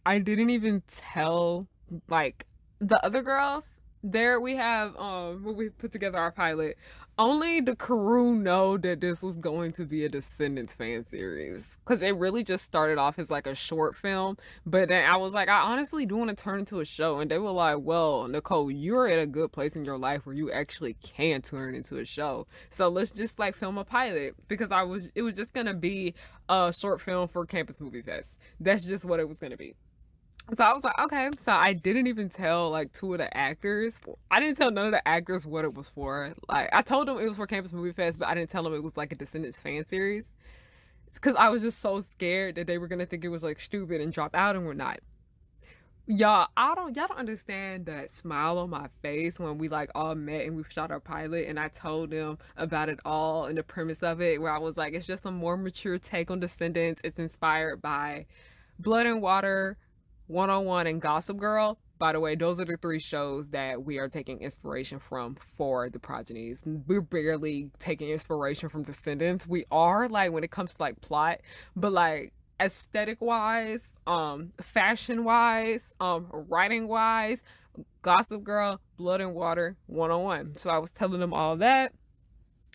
I 0.06 0.18
didn't 0.18 0.50
even 0.50 0.82
tell 0.86 1.66
like 2.08 2.46
the 2.78 3.04
other 3.04 3.22
girls. 3.22 3.68
There 4.02 4.40
we 4.40 4.56
have 4.56 4.96
um 4.96 5.44
when 5.44 5.56
we 5.56 5.70
put 5.70 5.92
together 5.92 6.18
our 6.18 6.32
pilot, 6.32 6.76
only 7.18 7.60
the 7.60 7.76
crew 7.76 8.34
know 8.34 8.76
that 8.76 9.00
this 9.00 9.22
was 9.22 9.36
going 9.36 9.72
to 9.72 9.84
be 9.84 10.04
a 10.04 10.08
Descendants 10.08 10.72
fan 10.72 11.04
series 11.04 11.76
because 11.84 12.02
it 12.02 12.16
really 12.16 12.42
just 12.42 12.64
started 12.64 12.98
off 12.98 13.18
as 13.18 13.30
like 13.30 13.46
a 13.46 13.54
short 13.54 13.96
film. 13.96 14.36
But 14.66 14.88
then 14.88 15.08
I 15.08 15.16
was 15.16 15.32
like, 15.32 15.48
I 15.48 15.60
honestly 15.60 16.06
do 16.06 16.16
want 16.16 16.36
to 16.36 16.42
turn 16.42 16.60
into 16.60 16.80
a 16.80 16.84
show, 16.84 17.20
and 17.20 17.30
they 17.30 17.38
were 17.38 17.52
like, 17.52 17.78
Well, 17.80 18.26
Nicole, 18.26 18.70
you're 18.70 19.06
at 19.06 19.18
a 19.18 19.26
good 19.26 19.52
place 19.52 19.76
in 19.76 19.84
your 19.84 19.98
life 19.98 20.26
where 20.26 20.34
you 20.34 20.50
actually 20.50 20.94
can 20.94 21.42
turn 21.42 21.74
into 21.74 21.98
a 21.98 22.04
show. 22.04 22.46
So 22.70 22.88
let's 22.88 23.10
just 23.10 23.38
like 23.38 23.56
film 23.56 23.78
a 23.78 23.84
pilot 23.84 24.34
because 24.48 24.72
I 24.72 24.82
was 24.82 25.10
it 25.14 25.22
was 25.22 25.36
just 25.36 25.52
gonna 25.52 25.74
be 25.74 26.14
a 26.48 26.74
short 26.76 27.00
film 27.00 27.28
for 27.28 27.46
Campus 27.46 27.80
Movie 27.80 28.02
Fest. 28.02 28.36
That's 28.58 28.84
just 28.84 29.04
what 29.04 29.20
it 29.20 29.28
was 29.28 29.38
gonna 29.38 29.56
be. 29.56 29.74
So 30.52 30.62
I 30.62 30.74
was 30.74 30.84
like, 30.84 30.98
okay. 30.98 31.30
So 31.38 31.52
I 31.52 31.72
didn't 31.72 32.06
even 32.06 32.28
tell 32.28 32.70
like 32.70 32.92
two 32.92 33.12
of 33.14 33.18
the 33.18 33.34
actors. 33.34 33.98
I 34.30 34.40
didn't 34.40 34.56
tell 34.56 34.70
none 34.70 34.86
of 34.86 34.92
the 34.92 35.06
actors 35.08 35.46
what 35.46 35.64
it 35.64 35.74
was 35.74 35.88
for. 35.88 36.34
Like 36.48 36.68
I 36.72 36.82
told 36.82 37.08
them 37.08 37.18
it 37.18 37.26
was 37.26 37.36
for 37.36 37.46
Campus 37.46 37.72
Movie 37.72 37.92
Fest, 37.92 38.18
but 38.18 38.28
I 38.28 38.34
didn't 38.34 38.50
tell 38.50 38.62
them 38.62 38.74
it 38.74 38.82
was 38.82 38.96
like 38.96 39.12
a 39.12 39.16
Descendants 39.16 39.56
fan 39.56 39.86
series. 39.86 40.32
Cause 41.20 41.36
I 41.38 41.48
was 41.48 41.62
just 41.62 41.80
so 41.80 42.00
scared 42.00 42.56
that 42.56 42.66
they 42.66 42.76
were 42.76 42.88
gonna 42.88 43.06
think 43.06 43.24
it 43.24 43.28
was 43.28 43.42
like 43.42 43.58
stupid 43.58 44.00
and 44.02 44.12
drop 44.12 44.34
out 44.34 44.56
and 44.56 44.66
we're. 44.66 44.74
Y'all, 46.06 46.48
I 46.54 46.74
don't 46.74 46.94
y'all 46.94 47.06
don't 47.06 47.18
understand 47.18 47.86
that 47.86 48.14
smile 48.14 48.58
on 48.58 48.68
my 48.68 48.88
face 49.00 49.38
when 49.38 49.56
we 49.56 49.70
like 49.70 49.90
all 49.94 50.14
met 50.14 50.44
and 50.44 50.54
we 50.54 50.64
shot 50.68 50.90
our 50.90 51.00
pilot 51.00 51.46
and 51.48 51.58
I 51.58 51.68
told 51.68 52.10
them 52.10 52.36
about 52.58 52.90
it 52.90 53.00
all 53.06 53.46
and 53.46 53.56
the 53.56 53.62
premise 53.62 54.02
of 54.02 54.20
it 54.20 54.42
where 54.42 54.52
I 54.52 54.58
was 54.58 54.76
like, 54.76 54.92
it's 54.92 55.06
just 55.06 55.24
a 55.24 55.30
more 55.30 55.56
mature 55.56 55.96
take 55.98 56.30
on 56.30 56.40
Descendants. 56.40 57.00
It's 57.02 57.18
inspired 57.18 57.80
by 57.80 58.26
Blood 58.78 59.06
and 59.06 59.22
Water, 59.22 59.78
101 60.26 60.86
and 60.86 61.00
Gossip 61.00 61.36
Girl. 61.36 61.78
By 61.98 62.12
the 62.12 62.20
way, 62.20 62.34
those 62.34 62.58
are 62.60 62.64
the 62.64 62.76
three 62.76 62.98
shows 62.98 63.50
that 63.50 63.84
we 63.84 63.98
are 63.98 64.08
taking 64.08 64.40
inspiration 64.40 64.98
from 64.98 65.36
for 65.56 65.88
the 65.88 65.98
progenies. 65.98 66.60
We're 66.64 67.00
barely 67.00 67.70
taking 67.78 68.10
inspiration 68.10 68.68
from 68.68 68.82
Descendants. 68.82 69.46
We 69.46 69.64
are 69.70 70.08
like 70.08 70.32
when 70.32 70.44
it 70.44 70.50
comes 70.50 70.74
to 70.74 70.82
like 70.82 71.00
plot, 71.00 71.40
but 71.76 71.92
like 71.92 72.32
aesthetic 72.60 73.20
wise, 73.20 73.88
um, 74.06 74.52
fashion 74.60 75.24
wise, 75.24 75.84
um, 76.00 76.26
writing 76.32 76.88
wise, 76.88 77.42
Gossip 78.02 78.42
Girl, 78.42 78.80
Blood 78.96 79.20
and 79.20 79.34
Water 79.34 79.76
101. 79.86 80.56
So 80.58 80.70
I 80.70 80.78
was 80.78 80.90
telling 80.90 81.20
them 81.20 81.32
all 81.32 81.56
that 81.56 81.92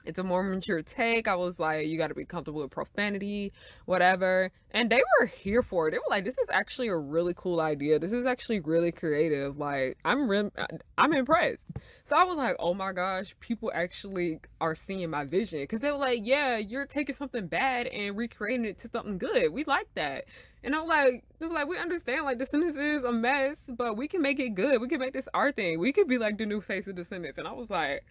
it's 0.05 0.17
a 0.17 0.23
more 0.23 0.43
mature 0.43 0.81
take. 0.81 1.27
I 1.27 1.35
was 1.35 1.59
like, 1.59 1.87
you 1.87 1.97
got 1.97 2.07
to 2.07 2.15
be 2.15 2.25
comfortable 2.25 2.61
with 2.61 2.71
profanity, 2.71 3.51
whatever. 3.85 4.51
And 4.71 4.89
they 4.89 5.01
were 5.19 5.25
here 5.25 5.61
for 5.61 5.87
it. 5.87 5.91
They 5.91 5.97
were 5.97 6.09
like, 6.09 6.23
this 6.23 6.37
is 6.37 6.47
actually 6.49 6.87
a 6.87 6.95
really 6.95 7.33
cool 7.35 7.59
idea. 7.59 7.99
This 7.99 8.13
is 8.13 8.25
actually 8.25 8.59
really 8.61 8.91
creative. 8.91 9.57
Like, 9.57 9.97
I'm 10.05 10.29
re- 10.29 10.51
uh, 10.57 10.67
I'm 10.97 11.13
impressed. 11.13 11.71
So 12.05 12.15
I 12.15 12.23
was 12.23 12.37
like, 12.37 12.55
oh 12.59 12.73
my 12.73 12.93
gosh, 12.93 13.35
people 13.39 13.71
actually 13.73 14.39
are 14.61 14.75
seeing 14.75 15.09
my 15.09 15.25
vision 15.25 15.61
because 15.61 15.81
they 15.81 15.91
were 15.91 15.97
like, 15.97 16.19
yeah, 16.23 16.57
you're 16.57 16.85
taking 16.85 17.15
something 17.15 17.47
bad 17.47 17.87
and 17.87 18.15
recreating 18.15 18.65
it 18.65 18.79
to 18.79 18.89
something 18.89 19.17
good. 19.17 19.51
We 19.51 19.63
like 19.65 19.87
that. 19.95 20.25
And 20.63 20.75
I'm 20.75 20.87
like, 20.87 21.23
they 21.39 21.45
were 21.45 21.53
like, 21.53 21.67
we 21.67 21.77
understand 21.77 22.25
like 22.25 22.37
Descendants 22.37 22.77
is 22.77 23.03
a 23.03 23.11
mess, 23.11 23.69
but 23.69 23.97
we 23.97 24.07
can 24.07 24.21
make 24.21 24.39
it 24.39 24.55
good. 24.55 24.81
We 24.81 24.87
can 24.87 24.99
make 24.99 25.13
this 25.13 25.27
our 25.33 25.51
thing. 25.51 25.79
We 25.79 25.93
could 25.93 26.07
be 26.07 26.17
like 26.17 26.37
the 26.37 26.45
new 26.45 26.61
face 26.61 26.87
of 26.87 26.95
Descendants. 26.95 27.37
And 27.37 27.47
I 27.47 27.53
was 27.53 27.69
like 27.69 28.03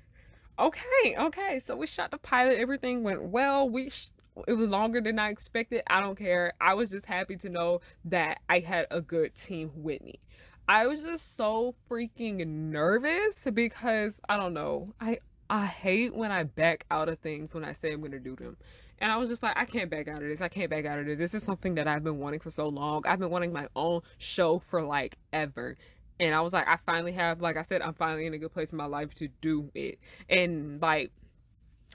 okay, 0.59 1.17
okay. 1.19 1.61
So 1.65 1.77
we 1.77 1.87
shot 1.87 2.11
the 2.11 2.19
pilot. 2.19 2.59
Everything 2.59 3.03
went 3.03 3.23
well. 3.23 3.69
We 3.69 3.91
sh- 3.91 4.11
it 4.47 4.55
was 4.55 4.69
longer 4.69 5.01
than 5.01 5.19
I 5.19 5.31
expected. 5.31 5.83
I 5.89 6.01
don't 6.01 6.17
care. 6.17 6.53
I 6.61 6.75
was 6.75 6.91
just 6.91 7.07
happy 7.07 7.37
to 7.39 7.49
know 7.49 7.81
that 8.05 8.41
I 8.49 8.61
had 8.61 8.87
a 8.91 9.01
good 9.01 9.35
team 9.35 9.71
with 9.75 10.03
me. 10.03 10.21
I 10.69 10.87
was 10.87 11.01
just 11.01 11.37
so 11.37 11.75
freaking 11.91 12.47
nervous 12.47 13.45
because 13.53 14.21
I 14.29 14.37
don't 14.37 14.55
know. 14.55 14.95
I 15.01 15.19
I 15.51 15.65
hate 15.65 16.15
when 16.15 16.31
I 16.31 16.43
back 16.43 16.85
out 16.91 17.09
of 17.09 17.19
things 17.21 17.55
when 17.55 17.65
I 17.65 17.73
say 17.73 17.93
I'm 17.93 18.03
gonna 18.03 18.19
do 18.19 18.37
them. 18.37 18.57
And 19.01 19.13
I 19.13 19.17
was 19.17 19.29
just 19.29 19.43
like, 19.43 19.57
I 19.57 19.65
can't 19.65 19.91
back 19.91 20.09
out 20.09 20.23
of 20.23 20.29
this. 20.29 20.41
I 20.41 20.49
can't 20.49 20.69
back 20.71 20.85
out 20.85 20.99
of 20.99 21.07
this. 21.07 21.19
This 21.19 21.33
is 21.33 21.43
something 21.45 21.77
that 21.77 21.87
I've 21.87 22.03
been 22.03 22.19
wanting 22.19 22.41
for 22.41 22.51
so 22.51 22.69
long. 22.69 23.07
I've 23.07 23.21
been 23.21 23.31
wanting 23.31 23.53
my 23.53 23.69
own 23.77 24.03
show 24.19 24.59
for 24.59 24.83
like 24.83 25.17
ever 25.33 25.77
and 26.21 26.35
I 26.35 26.41
was 26.41 26.53
like, 26.53 26.67
I 26.67 26.77
finally 26.85 27.13
have, 27.13 27.41
like 27.41 27.57
I 27.57 27.63
said, 27.63 27.83
I'm 27.83 27.95
finally 27.95 28.27
in 28.27 28.35
a 28.35 28.39
good 28.39 28.53
place 28.53 28.73
in 28.73 28.79
my 28.79 28.87
life 28.87 29.15
to 29.17 29.29
do 29.41 29.71
it. 29.75 29.99
And 30.29 30.81
like, 30.81 31.13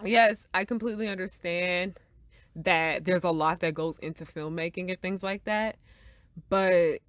yes, 0.04 0.46
I 0.54 0.66
completely 0.66 1.08
understand 1.08 2.00
that 2.56 3.06
there's 3.06 3.24
a 3.24 3.32
lot 3.32 3.60
that 3.62 3.74
goes 3.74 3.98
into 4.00 4.26
filmmaking 4.26 4.90
and 4.90 5.02
things 5.02 5.24
like 5.24 5.44
that. 5.46 5.78
But 6.50 7.00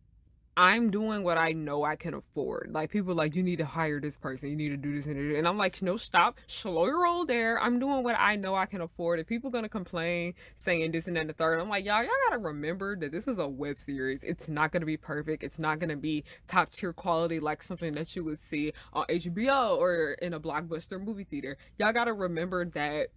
I'm 0.57 0.91
doing 0.91 1.25
what 1.25 1.37
I 1.37 1.53
know 1.53 1.85
I 1.85 1.97
can 1.97 2.15
afford. 2.15 2.71
Like 2.73 2.91
people 2.91 3.15
like 3.15 3.35
you 3.35 3.43
need 3.43 3.59
to 3.59 3.65
hire 3.65 4.01
this 4.01 4.17
person, 4.17 4.51
you 4.51 4.57
need 4.57 4.69
to 4.69 4.77
do 4.77 4.95
this 4.95 5.07
and 5.07 5.19
And 5.33 5.49
I'm 5.49 5.59
like, 5.59 5.81
no, 5.83 5.97
stop, 5.97 6.39
slow 6.47 6.87
your 6.87 7.03
roll 7.03 7.27
there. 7.27 7.61
I'm 7.61 7.79
doing 7.81 8.05
what 8.05 8.15
I 8.19 8.37
know 8.37 8.55
I 8.55 8.67
can 8.67 8.81
afford. 8.81 9.19
If 9.19 9.27
people 9.27 9.51
gonna 9.51 9.69
complain 9.69 10.35
saying 10.55 10.93
this 10.93 11.09
and 11.09 11.17
then 11.17 11.27
the 11.27 11.33
third, 11.33 11.61
I'm 11.61 11.69
like, 11.69 11.85
y'all, 11.85 12.03
y'all 12.03 12.13
gotta 12.29 12.41
remember 12.41 12.97
that 12.97 13.11
this 13.11 13.27
is 13.27 13.39
a 13.39 13.49
web 13.49 13.79
series. 13.79 14.23
It's 14.23 14.49
not 14.49 14.71
gonna 14.71 14.87
be 14.87 14.97
perfect. 14.97 15.43
It's 15.43 15.59
not 15.59 15.81
gonna 15.81 15.97
be 15.97 16.25
top 16.47 16.71
tier 16.71 16.93
quality 16.93 17.41
like 17.41 17.63
something 17.63 17.95
that 17.95 18.15
you 18.15 18.25
would 18.25 18.39
see 18.39 18.73
on 18.93 19.07
HBO 19.07 19.77
or 19.77 20.13
in 20.23 20.35
a 20.35 20.41
blockbuster 20.41 21.03
movie 21.05 21.25
theater. 21.25 21.57
Y'all 21.79 21.93
gotta 21.93 22.13
remember 22.13 22.65
that 22.65 23.09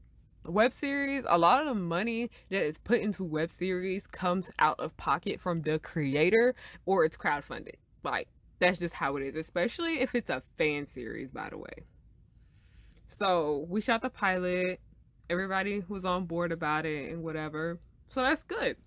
web 0.47 0.73
series, 0.73 1.23
a 1.27 1.37
lot 1.37 1.61
of 1.61 1.67
the 1.67 1.75
money 1.75 2.29
that 2.49 2.63
is 2.63 2.77
put 2.77 3.01
into 3.01 3.23
web 3.23 3.51
series 3.51 4.07
comes 4.07 4.49
out 4.59 4.79
of 4.79 4.95
pocket 4.97 5.39
from 5.39 5.61
the 5.61 5.79
creator 5.79 6.55
or 6.85 7.05
it's 7.05 7.17
crowdfunded. 7.17 7.75
Like, 8.03 8.27
that's 8.59 8.79
just 8.79 8.93
how 8.93 9.17
it 9.17 9.23
is, 9.23 9.35
especially 9.35 9.99
if 10.01 10.15
it's 10.15 10.29
a 10.29 10.41
fan 10.57 10.87
series, 10.87 11.29
by 11.29 11.49
the 11.49 11.57
way. 11.57 11.85
So, 13.07 13.65
we 13.69 13.81
shot 13.81 14.01
the 14.01 14.09
pilot, 14.09 14.79
everybody 15.29 15.83
was 15.87 16.05
on 16.05 16.25
board 16.25 16.51
about 16.51 16.85
it 16.85 17.11
and 17.11 17.23
whatever. 17.23 17.79
So, 18.09 18.21
that's 18.21 18.43
good. 18.43 18.77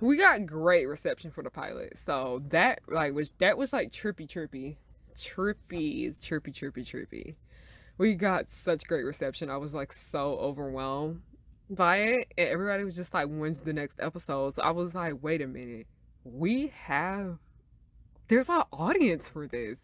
We 0.00 0.16
got 0.16 0.46
great 0.46 0.86
reception 0.86 1.30
for 1.30 1.42
the 1.42 1.50
pilot. 1.50 1.98
So, 2.06 2.42
that 2.50 2.80
like 2.88 3.12
was 3.12 3.32
that 3.38 3.58
was 3.58 3.72
like 3.72 3.90
trippy 3.90 4.28
trippy. 4.28 4.76
Trippy, 5.16 6.14
trippy, 6.20 6.52
trippy, 6.52 6.84
trippy 6.84 7.34
we 7.98 8.14
got 8.14 8.50
such 8.50 8.86
great 8.86 9.04
reception. 9.04 9.50
I 9.50 9.56
was 9.56 9.74
like 9.74 9.92
so 9.92 10.36
overwhelmed 10.38 11.22
by 11.70 11.98
it. 11.98 12.32
And 12.36 12.48
everybody 12.48 12.84
was 12.84 12.96
just 12.96 13.14
like, 13.14 13.28
when's 13.28 13.60
the 13.60 13.72
next 13.72 14.00
episode? 14.00 14.54
So 14.54 14.62
I 14.62 14.70
was 14.70 14.94
like, 14.94 15.14
wait 15.22 15.42
a 15.42 15.46
minute. 15.46 15.86
We 16.24 16.72
have, 16.86 17.38
there's 18.28 18.48
an 18.48 18.62
audience 18.72 19.28
for 19.28 19.46
this. 19.46 19.80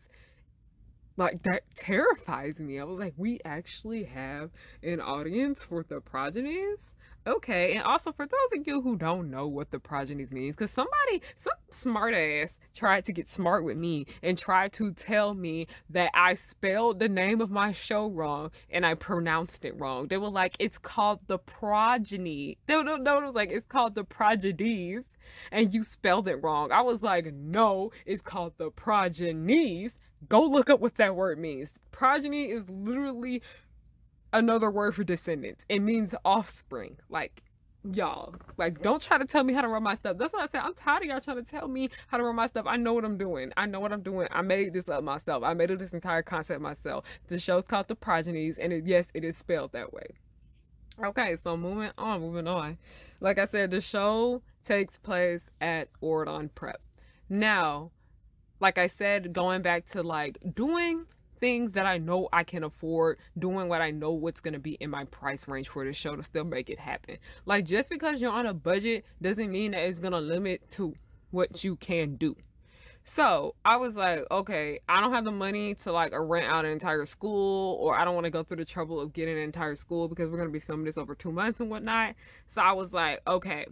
Like, 1.17 1.43
that 1.43 1.63
terrifies 1.75 2.61
me. 2.61 2.81
I 2.81 2.85
was 2.85 2.99
like, 2.99 3.13
we 3.17 3.41
actually 3.45 4.05
have 4.05 4.51
an 4.83 5.01
audience 5.01 5.63
for 5.63 5.83
the 5.83 6.01
progenies? 6.01 6.79
Okay, 7.27 7.75
and 7.75 7.85
also 7.85 8.13
for 8.13 8.27
those 8.27 8.59
of 8.59 8.67
you 8.67 8.81
who 8.81 8.97
don't 8.97 9.31
know 9.31 9.47
what 9.47 9.71
the 9.71 9.79
progenies 9.79 10.33
means, 10.33 10.57
because 10.57 10.71
somebody, 10.71 11.21
some 11.37 11.53
smart 11.71 12.15
ass 12.15 12.59
tried 12.75 13.05
to 13.05 13.13
get 13.13 13.29
smart 13.29 13.63
with 13.63 13.77
me 13.77 14.07
and 14.23 14.39
tried 14.39 14.73
to 14.75 14.93
tell 14.93 15.35
me 15.35 15.67
that 15.91 16.11
I 16.15 16.33
spelled 16.33 16.99
the 16.99 17.11
name 17.11 17.43
of 17.43 17.51
my 17.51 17.73
show 17.73 18.07
wrong 18.09 18.51
and 18.71 18.87
I 18.87 18.95
pronounced 18.95 19.67
it 19.67 19.79
wrong. 19.79 20.09
They 20.09 20.17
were 20.17 20.31
like, 20.31 20.57
it's 20.59 20.79
called 20.79 21.21
the 21.27 21.39
progeny. 21.39 22.57
It 22.67 22.75
was 22.75 23.35
like, 23.35 23.51
it's 23.51 23.67
called 23.67 23.95
the 23.95 24.05
progenies 24.05 25.05
and 25.53 25.75
you 25.75 25.85
spelled 25.85 26.27
it 26.27 26.43
wrong. 26.43 26.73
I 26.73 26.81
was 26.81 27.03
like, 27.03 27.33
no, 27.35 27.93
it's 28.07 28.23
called 28.23 28.55
the 28.57 28.71
progenies. 28.71 29.93
Go 30.29 30.43
look 30.43 30.71
up 30.71 30.81
what 30.81 30.97
that 30.97 31.17
word 31.17 31.39
means. 31.39 31.79
Progeny 31.93 32.51
is 32.51 32.69
literally 32.69 33.43
another 34.33 34.71
word 34.71 34.95
for 34.95 35.05
descendants. 35.05 35.65
It 35.69 35.81
means 35.81 36.15
offspring. 36.25 36.99
Like 37.09 37.43
y'all, 37.91 38.35
like 38.57 38.83
don't 38.83 39.01
try 39.01 39.19
to 39.19 39.25
tell 39.25 39.45
me 39.45 39.53
how 39.53 39.63
to 39.63 39.69
run 39.69 39.83
my 39.83 39.95
stuff. 39.95 40.19
That's 40.19 40.33
what 40.33 40.43
I 40.43 40.47
said. 40.47 40.67
I'm 40.67 40.75
tired 40.75 41.03
of 41.03 41.09
y'all 41.09 41.21
trying 41.21 41.43
to 41.45 41.51
tell 41.51 41.69
me 41.69 41.91
how 42.09 42.19
to 42.19 42.25
run 42.25 42.37
my 42.37 42.47
stuff. 42.47 42.67
I 42.67 42.77
know 42.77 42.93
what 42.93 43.05
I'm 43.05 43.19
doing. 43.19 43.53
I 43.57 43.67
know 43.67 43.81
what 43.81 43.93
I'm 43.93 44.03
doing. 44.03 44.29
I 44.31 44.43
made 44.43 44.73
this 44.73 44.89
up 44.89 45.03
myself. 45.03 45.43
I 45.43 45.55
made 45.55 45.71
up 45.71 45.79
this 45.79 45.93
entire 45.93 46.23
concept 46.23 46.61
myself. 46.61 47.05
The 47.29 47.39
show's 47.39 47.65
called 47.65 47.89
The 47.89 47.97
Progenies, 47.97 48.59
and 48.59 48.73
it, 48.73 48.87
yes, 48.87 49.09
it 49.15 49.25
is 49.25 49.37
spelled 49.37 49.73
that 49.73 49.93
way. 49.93 50.07
Okay, 51.03 51.37
so 51.43 51.57
moving 51.57 51.91
on, 51.97 52.21
moving 52.21 52.47
on. 52.47 52.79
Like 53.21 53.39
I 53.39 53.47
said, 53.47 53.71
the 53.71 53.81
show 53.81 54.43
takes 54.65 54.99
place 54.99 55.49
at 55.61 55.89
Auradon 56.03 56.51
Prep. 56.55 56.81
Now, 57.29 57.91
like 58.61 58.77
I 58.77 58.87
said, 58.87 59.33
going 59.33 59.63
back 59.63 59.87
to 59.87 60.03
like 60.03 60.39
doing 60.55 61.07
things 61.41 61.73
that 61.73 61.87
I 61.87 61.99
know 61.99 62.29
I 62.33 62.45
can 62.45 62.63
afford, 62.63 63.19
doing 63.39 63.69
what 63.69 63.81
I 63.81 63.91
know 63.91 64.13
what's 64.13 64.41
going 64.41 64.55
to 64.55 64.61
be 64.61 64.75
in 64.75 64.91
my 64.91 65.05
price 65.05 65.49
range 65.49 65.69
for 65.69 65.85
the 65.85 65.93
show 65.93 66.17
to 66.17 66.23
still 66.23 66.45
make 66.45 66.71
it 66.71 66.79
happen. 66.79 67.19
Like 67.47 67.65
just 67.65 67.91
because 67.91 68.21
you're 68.21 68.33
on 68.33 68.47
a 68.47 68.55
budget 68.55 69.05
doesn't 69.21 69.51
mean 69.51 69.73
that 69.73 69.81
it's 69.81 69.99
going 69.99 70.13
to 70.13 70.21
limit 70.21 70.71
to 70.73 70.95
what 71.31 71.65
you 71.65 71.77
can 71.77 72.17
do. 72.17 72.37
So 73.05 73.55
I 73.65 73.77
was 73.77 73.97
like, 73.97 74.21
okay, 74.31 74.81
I 74.89 75.01
don't 75.01 75.13
have 75.13 75.25
the 75.25 75.33
money 75.33 75.75
to 75.77 75.91
like 75.93 76.13
rent 76.15 76.47
out 76.47 76.65
an 76.65 76.71
entire 76.71 77.05
school, 77.07 77.77
or 77.81 77.99
I 77.99 78.05
don't 78.05 78.15
want 78.15 78.27
to 78.27 78.31
go 78.31 78.43
through 78.43 78.59
the 78.59 78.65
trouble 78.65 79.01
of 79.01 79.13
getting 79.13 79.37
an 79.37 79.43
entire 79.43 79.75
school 79.75 80.07
because 80.07 80.31
we're 80.31 80.39
gonna 80.39 80.51
be 80.51 80.61
filming 80.61 80.85
this 80.85 80.99
over 80.99 81.15
two 81.15 81.33
months 81.33 81.61
and 81.61 81.71
whatnot. 81.71 82.15
So 82.55 82.61
I 82.61 82.73
was 82.73 82.93
like, 82.93 83.21
okay, 83.27 83.67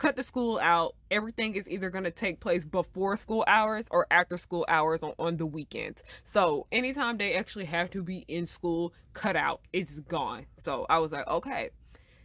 cut 0.00 0.16
the 0.16 0.22
school 0.22 0.58
out. 0.62 0.96
Everything 1.10 1.54
is 1.54 1.68
either 1.68 1.90
going 1.90 2.04
to 2.04 2.10
take 2.10 2.40
place 2.40 2.64
before 2.64 3.16
school 3.16 3.44
hours 3.46 3.86
or 3.90 4.06
after 4.10 4.38
school 4.38 4.64
hours 4.66 5.02
on, 5.02 5.12
on 5.18 5.36
the 5.36 5.44
weekends. 5.44 6.02
So 6.24 6.66
anytime 6.72 7.18
they 7.18 7.34
actually 7.34 7.66
have 7.66 7.90
to 7.90 8.02
be 8.02 8.24
in 8.26 8.46
school, 8.46 8.94
cut 9.12 9.36
out. 9.36 9.60
It's 9.74 10.00
gone. 10.00 10.46
So 10.56 10.86
I 10.88 10.98
was 10.98 11.12
like, 11.12 11.28
okay. 11.28 11.70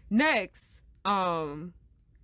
Next, 0.10 0.64
um, 1.04 1.74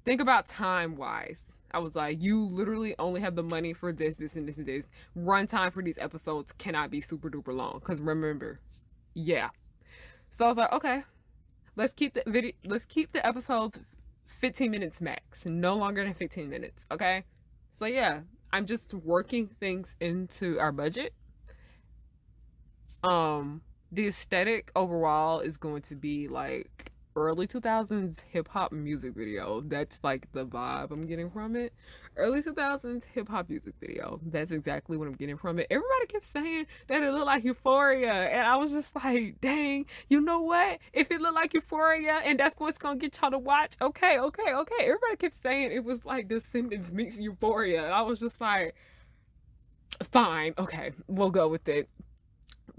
think 0.06 0.22
about 0.22 0.48
time 0.48 0.96
wise. 0.96 1.54
I 1.74 1.80
was 1.80 1.96
like, 1.96 2.22
you 2.22 2.46
literally 2.46 2.96
only 2.98 3.20
have 3.20 3.36
the 3.36 3.44
money 3.44 3.74
for 3.74 3.92
this, 3.92 4.16
this, 4.16 4.38
and 4.38 4.48
this, 4.48 4.58
and 4.58 4.68
this. 4.68 4.86
Run 5.16 5.48
time 5.48 5.72
for 5.72 5.84
these 5.84 5.98
episodes 5.98 6.54
cannot 6.58 6.90
be 6.90 7.02
super 7.02 7.30
duper 7.30 7.54
long. 7.54 7.82
Cause 7.82 8.00
remember, 8.00 8.62
yeah. 9.14 9.50
So 10.30 10.46
I 10.46 10.48
was 10.48 10.58
like, 10.58 10.72
okay, 10.72 11.04
let's 11.76 11.92
keep 11.92 12.14
the 12.14 12.24
video, 12.26 12.54
let's 12.66 12.86
keep 12.86 13.12
the 13.12 13.26
episodes 13.26 13.82
15 14.42 14.72
minutes 14.72 15.00
max, 15.00 15.46
no 15.46 15.76
longer 15.76 16.04
than 16.04 16.16
15 16.16 16.50
minutes. 16.50 16.86
Okay. 16.92 17.24
So 17.74 17.86
yeah, 17.86 18.22
I'm 18.52 18.66
just 18.66 18.94
working 18.94 19.48
things 19.60 19.96
into 20.02 20.60
our 20.60 20.72
budget. 20.72 21.14
Um, 23.04 23.62
the 23.92 24.08
aesthetic 24.08 24.72
overall 24.76 25.40
is 25.40 25.58
going 25.58 25.84
to 25.84 25.96
be 25.96 26.28
like 26.28 26.92
early 27.16 27.46
2000s 27.46 28.18
hip 28.30 28.48
hop 28.50 28.72
music 28.72 29.14
video. 29.16 29.62
That's 29.62 30.00
like 30.04 30.32
the 30.34 30.46
vibe 30.46 30.92
I'm 30.92 31.06
getting 31.06 31.30
from 31.30 31.56
it. 31.56 31.74
Early 32.18 32.42
2000s 32.42 33.04
hip 33.14 33.30
hop 33.30 33.50
music 33.50 33.74
video. 33.80 34.20
That's 34.26 34.52
exactly 34.52 34.98
what 34.98 35.08
I'm 35.08 35.14
getting 35.14 35.38
from 35.38 35.60
it. 35.60 35.68
Everybody 35.70 36.08
kept 36.08 36.26
saying 36.26 36.66
that 36.88 37.02
it 37.02 37.12
looked 37.12 37.26
like 37.26 37.44
Euphoria. 37.46 38.12
And 38.12 38.42
I 38.42 38.58
was 38.58 38.72
just 38.72 38.94
like, 38.96 39.40
dang, 39.40 39.86
you 40.10 40.20
know 40.20 40.42
what? 40.42 40.80
If 40.92 41.10
it 41.10 41.22
looked 41.22 41.36
like 41.36 41.54
Euphoria 41.54 42.22
and 42.26 42.40
that's 42.40 42.56
what's 42.60 42.78
to 42.78 42.96
get 42.96 43.18
y'all 43.22 43.32
to 43.32 43.38
watch, 43.38 43.76
okay, 43.82 44.20
okay, 44.20 44.54
okay. 44.54 44.76
Everybody 44.82 45.16
kept 45.18 45.42
saying 45.42 45.72
it 45.72 45.86
was 45.86 46.04
like 46.04 46.28
Descendants 46.28 46.92
meets 46.92 47.18
Euphoria. 47.18 47.86
And 47.86 47.94
I 47.94 48.02
was 48.02 48.20
just 48.20 48.42
like, 48.42 48.76
fine, 50.12 50.54
okay, 50.58 50.92
we'll 51.08 51.32
go 51.32 51.48
with 51.48 51.68
it. 51.70 51.90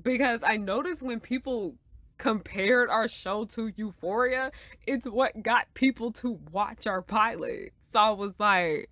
Because 0.02 0.40
I 0.42 0.58
noticed 0.58 1.02
when 1.02 1.20
people 1.20 1.76
compared 2.18 2.90
our 2.90 3.08
show 3.08 3.44
to 3.46 3.72
Euphoria, 3.76 4.52
it's 4.86 5.06
what 5.06 5.42
got 5.42 5.72
people 5.74 6.12
to 6.12 6.38
watch 6.52 6.86
our 6.86 7.02
pilot. 7.02 7.72
So 7.92 7.98
I 7.98 8.10
was 8.10 8.32
like, 8.38 8.90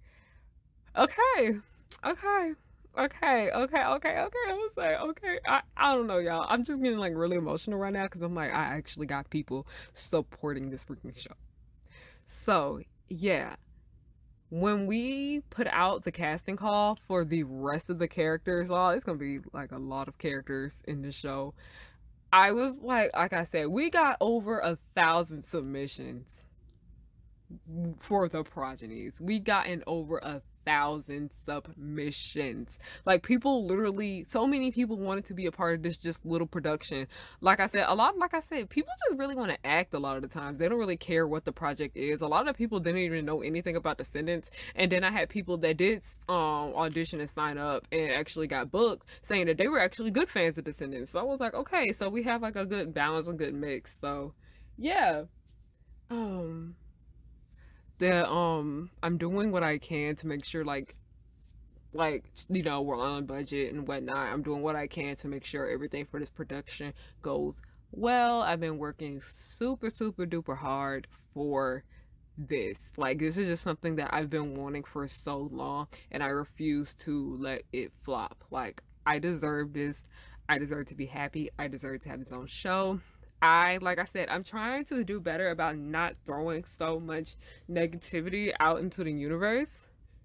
okay, 0.97 1.59
okay, 2.05 2.53
okay, 2.99 3.51
okay, 3.51 3.85
okay, 3.85 3.85
okay. 3.85 4.45
I 4.49 4.53
was 4.53 4.73
like, 4.77 5.01
okay, 5.01 5.39
I, 5.47 5.61
I 5.77 5.95
don't 5.95 6.07
know, 6.07 6.19
y'all. 6.19 6.47
I'm 6.49 6.65
just 6.65 6.83
getting 6.83 6.99
like 6.99 7.13
really 7.15 7.37
emotional 7.37 7.79
right 7.79 7.93
now 7.93 8.05
because 8.05 8.23
I'm 8.23 8.35
like, 8.35 8.51
I 8.51 8.77
actually 8.77 9.07
got 9.07 9.31
people 9.31 9.67
supporting 9.93 10.71
this 10.71 10.85
freaking 10.85 11.17
show. 11.17 11.35
So, 12.27 12.81
yeah. 13.09 13.57
When 14.53 14.87
we 14.87 15.43
put 15.51 15.69
out 15.69 16.05
the 16.05 16.11
casting 16.11 16.57
call 16.57 16.99
for 17.07 17.25
the 17.25 17.45
rest 17.45 17.89
of 17.89 18.01
the 18.01 18.09
characters, 18.09 18.69
oh, 18.69 18.89
it's 18.89 19.05
gonna 19.05 19.17
be 19.17 19.39
like 19.53 19.71
a 19.71 19.79
lot 19.79 20.09
of 20.09 20.19
characters 20.19 20.83
in 20.89 21.03
the 21.03 21.13
show. 21.13 21.55
I 22.33 22.53
was 22.53 22.79
like, 22.79 23.11
like 23.15 23.33
I 23.33 23.45
said, 23.45 23.69
we 23.69 23.91
got 23.91 24.17
over 24.21 24.59
a 24.59 24.77
thousand 24.97 25.45
submissions 25.45 26.43
for 28.01 28.29
the 28.29 28.43
progenies. 28.43 29.21
We 29.21 29.39
gotten 29.39 29.83
over 29.87 30.19
a 30.19 30.43
thousand 30.65 31.31
submissions. 31.45 32.79
Like 33.05 33.23
people 33.23 33.67
literally, 33.67 34.25
so 34.25 34.47
many 34.47 34.71
people 34.71 34.97
wanted 34.97 35.27
to 35.27 35.35
be 35.35 35.47
a 35.47 35.53
part 35.53 35.75
of 35.77 35.83
this 35.83 35.97
just 35.97 36.25
little 36.25 36.47
production. 36.47 37.07
Like 37.41 37.61
I 37.61 37.67
said, 37.67 37.85
a 37.89 37.95
lot, 37.95 38.19
like 38.19 38.35
I 38.35 38.41
said, 38.41 38.71
people 38.71 38.93
just 39.09 39.19
really 39.19 39.35
want 39.35 39.51
to 39.53 39.67
act 39.67 39.95
a 39.95 39.99
lot 39.99 40.17
of 40.17 40.23
the 40.23 40.29
times. 40.29 40.59
They 40.59 40.69
don't 40.69 40.79
really 40.79 40.97
care 40.97 41.27
what 41.27 41.45
the 41.45 41.53
project 41.53 41.97
is. 41.97 42.21
A 42.21 42.27
lot 42.27 42.49
of 42.49 42.57
people 42.57 42.81
didn't 42.81 43.01
even 43.01 43.25
know 43.25 43.43
anything 43.43 43.77
about 43.77 43.99
Descendants. 43.99 44.51
And 44.75 44.91
then 44.91 45.05
I 45.05 45.11
had 45.11 45.29
people 45.29 45.57
that 45.59 45.77
did 45.77 46.03
um, 46.29 46.75
audition 46.75 47.21
and 47.21 47.31
sign 47.31 47.59
up 47.59 47.87
and 47.93 48.11
actually 48.13 48.47
got 48.47 48.71
booked 48.71 49.07
saying 49.23 49.47
that 49.47 49.59
they 49.59 49.69
were 49.69 49.81
actually 49.81 50.11
good 50.11 50.29
fans 50.29 50.59
of 50.59 50.65
Descendants. 50.65 51.11
So 51.13 51.21
I 51.21 51.23
was 51.23 51.41
like, 51.41 51.55
okay, 51.55 51.93
so 51.93 52.09
we 52.09 52.23
have 52.25 52.43
like 52.43 52.57
a 52.57 52.67
good 52.67 52.95
balance, 52.95 53.27
a 53.27 53.33
good 53.33 53.55
mix. 53.55 53.97
So 54.01 54.35
yeah. 54.77 55.25
Um, 56.11 56.75
that 58.01 58.29
um 58.31 58.91
I'm 59.03 59.17
doing 59.17 59.53
what 59.53 59.63
I 59.63 59.79
can 59.79 60.17
to 60.17 60.27
make 60.27 60.45
sure 60.45 60.65
like 60.65 60.97
like 61.93 62.25
you 62.49 62.63
know 62.63 62.83
we're 62.83 62.99
on 62.99 63.27
budget 63.27 63.73
and 63.73 63.87
whatnot. 63.87 64.29
I'm 64.33 64.43
doing 64.43 64.63
what 64.63 64.77
I 64.77 64.87
can 64.87 65.17
to 65.17 65.29
make 65.29 65.45
sure 65.45 65.69
everything 65.69 66.07
for 66.07 66.19
this 66.19 66.31
production 66.31 66.93
goes 67.23 67.61
well. 67.93 68.43
I've 68.43 68.61
been 68.61 68.79
working 68.79 69.23
super 69.59 69.91
super 69.91 70.27
duper 70.27 70.57
hard 70.59 71.07
for 71.35 71.85
this. 72.37 72.91
Like 72.97 73.19
this 73.19 73.37
is 73.37 73.49
just 73.49 73.63
something 73.63 73.97
that 73.97 74.13
I've 74.15 74.31
been 74.31 74.57
wanting 74.57 74.85
for 74.85 75.07
so 75.07 75.49
long 75.53 75.89
and 76.11 76.23
I 76.23 76.29
refuse 76.29 76.95
to 76.97 77.37
let 77.39 77.63
it 77.73 77.93
flop. 78.03 78.45
Like 78.51 78.83
I 79.07 79.19
deserve 79.19 79.73
this. 79.73 79.97
I 80.49 80.59
deserve 80.59 80.87
to 80.87 80.95
be 80.95 81.07
happy. 81.07 81.51
I 81.59 81.69
deserve 81.69 82.03
to 82.03 82.09
have 82.09 82.21
this 82.21 82.33
own 82.33 82.47
show. 82.47 83.01
I, 83.43 83.79
like 83.81 83.99
I 83.99 84.05
said, 84.05 84.29
I'm 84.29 84.45
trying 84.45 84.85
to 84.87 85.03
do 85.03 85.21
better 85.21 85.51
about 85.51 85.77
not 85.77 86.15
throwing 86.27 86.65
so 86.79 87.01
much 87.01 87.37
negativity 87.71 88.53
out 88.61 88.81
into 88.81 89.03
the 89.05 89.13
universe 89.13 89.81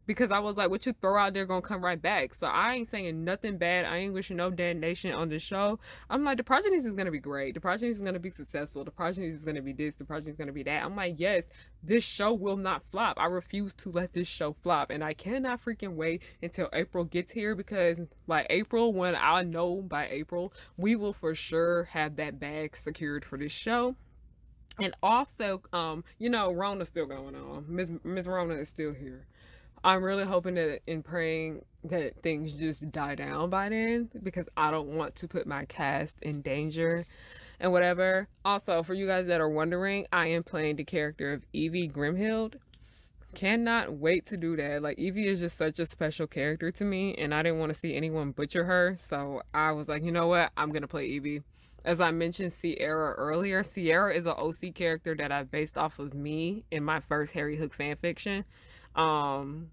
because 0.05 0.31
I 0.31 0.39
was 0.39 0.55
like, 0.55 0.69
what 0.69 0.85
you 0.85 0.93
throw 0.93 1.17
out 1.17 1.33
there 1.33 1.45
gonna 1.45 1.61
come 1.61 1.83
right 1.83 2.01
back. 2.01 2.33
So 2.33 2.47
I 2.47 2.75
ain't 2.75 2.89
saying 2.89 3.23
nothing 3.23 3.57
bad. 3.57 3.85
I 3.85 3.97
ain't 3.97 4.13
wishing 4.13 4.37
no 4.37 4.49
damnation 4.49 5.11
on 5.11 5.29
the 5.29 5.39
show. 5.39 5.79
I'm 6.09 6.23
like, 6.23 6.37
the 6.37 6.43
progenies 6.43 6.85
is 6.85 6.93
gonna 6.93 7.11
be 7.11 7.19
great. 7.19 7.53
The 7.53 7.61
progenies 7.61 7.97
is 7.97 8.01
gonna 8.01 8.19
be 8.19 8.31
successful. 8.31 8.83
The 8.83 8.91
progenies 8.91 9.35
is 9.35 9.45
gonna 9.45 9.61
be 9.61 9.73
this. 9.73 9.95
The 9.95 10.05
progenies 10.05 10.33
is 10.33 10.37
gonna 10.37 10.51
be 10.51 10.63
that. 10.63 10.83
I'm 10.83 10.95
like, 10.95 11.15
yes, 11.17 11.43
this 11.83 12.03
show 12.03 12.33
will 12.33 12.57
not 12.57 12.83
flop. 12.91 13.17
I 13.19 13.25
refuse 13.25 13.73
to 13.75 13.91
let 13.91 14.13
this 14.13 14.27
show 14.27 14.55
flop, 14.63 14.89
and 14.89 15.03
I 15.03 15.13
cannot 15.13 15.63
freaking 15.63 15.95
wait 15.95 16.21
until 16.41 16.69
April 16.73 17.03
gets 17.03 17.31
here 17.31 17.55
because 17.55 17.99
like 18.27 18.47
April, 18.49 18.93
when 18.93 19.15
I 19.15 19.43
know 19.43 19.81
by 19.81 20.07
April, 20.09 20.53
we 20.77 20.95
will 20.95 21.13
for 21.13 21.35
sure 21.35 21.85
have 21.85 22.15
that 22.17 22.39
bag 22.39 22.75
secured 22.75 23.25
for 23.25 23.37
this 23.37 23.51
show. 23.51 23.95
And 24.77 24.93
also, 25.01 25.61
um, 25.71 26.03
you 26.17 26.29
know, 26.29 26.51
Rona's 26.51 26.89
still 26.89 27.05
going 27.05 27.35
on. 27.35 27.65
Miss 27.67 27.91
Miss 28.03 28.27
Rona 28.27 28.55
is 28.55 28.69
still 28.69 28.93
here. 28.93 29.25
I'm 29.85 30.03
really 30.03 30.25
hoping 30.25 30.55
that 30.55 30.79
and 30.87 31.05
praying 31.05 31.63
that 31.83 32.23
things 32.23 32.53
just 32.53 32.91
die 32.91 33.13
down 33.13 33.51
by 33.51 33.69
then 33.69 34.09
because 34.23 34.49
I 34.57 34.71
don't 34.71 34.97
want 34.97 35.13
to 35.17 35.27
put 35.27 35.45
my 35.45 35.65
cast 35.65 36.19
in 36.23 36.41
danger 36.41 37.05
and 37.59 37.71
whatever. 37.71 38.27
Also, 38.43 38.81
for 38.81 38.95
you 38.95 39.05
guys 39.05 39.27
that 39.27 39.39
are 39.39 39.47
wondering, 39.47 40.07
I 40.11 40.25
am 40.29 40.41
playing 40.41 40.77
the 40.77 40.83
character 40.83 41.33
of 41.33 41.43
Evie 41.53 41.87
Grimhild. 41.87 42.55
Cannot 43.35 43.93
wait 43.93 44.25
to 44.29 44.37
do 44.37 44.55
that. 44.55 44.81
Like 44.81 44.97
Evie 44.97 45.27
is 45.27 45.39
just 45.39 45.59
such 45.59 45.77
a 45.77 45.85
special 45.85 46.25
character 46.25 46.71
to 46.71 46.83
me 46.83 47.13
and 47.13 47.31
I 47.31 47.43
didn't 47.43 47.59
want 47.59 47.71
to 47.71 47.79
see 47.79 47.95
anyone 47.95 48.31
butcher 48.31 48.63
her. 48.63 48.97
So 49.07 49.43
I 49.53 49.71
was 49.73 49.87
like, 49.87 50.03
you 50.03 50.11
know 50.11 50.25
what? 50.25 50.51
I'm 50.57 50.69
going 50.69 50.81
to 50.81 50.87
play 50.87 51.05
Evie. 51.05 51.43
As 51.83 52.01
I 52.01 52.09
mentioned 52.09 52.53
Sierra 52.53 53.13
earlier, 53.13 53.61
Sierra 53.61 54.15
is 54.15 54.25
an 54.25 54.33
OC 54.35 54.73
character 54.73 55.13
that 55.13 55.31
I 55.31 55.43
based 55.43 55.77
off 55.77 55.99
of 55.99 56.15
me 56.15 56.63
in 56.71 56.83
my 56.83 57.01
first 57.01 57.33
Harry 57.33 57.57
Hook 57.57 57.75
fan 57.75 57.97
fiction. 57.97 58.45
Um, 58.95 59.71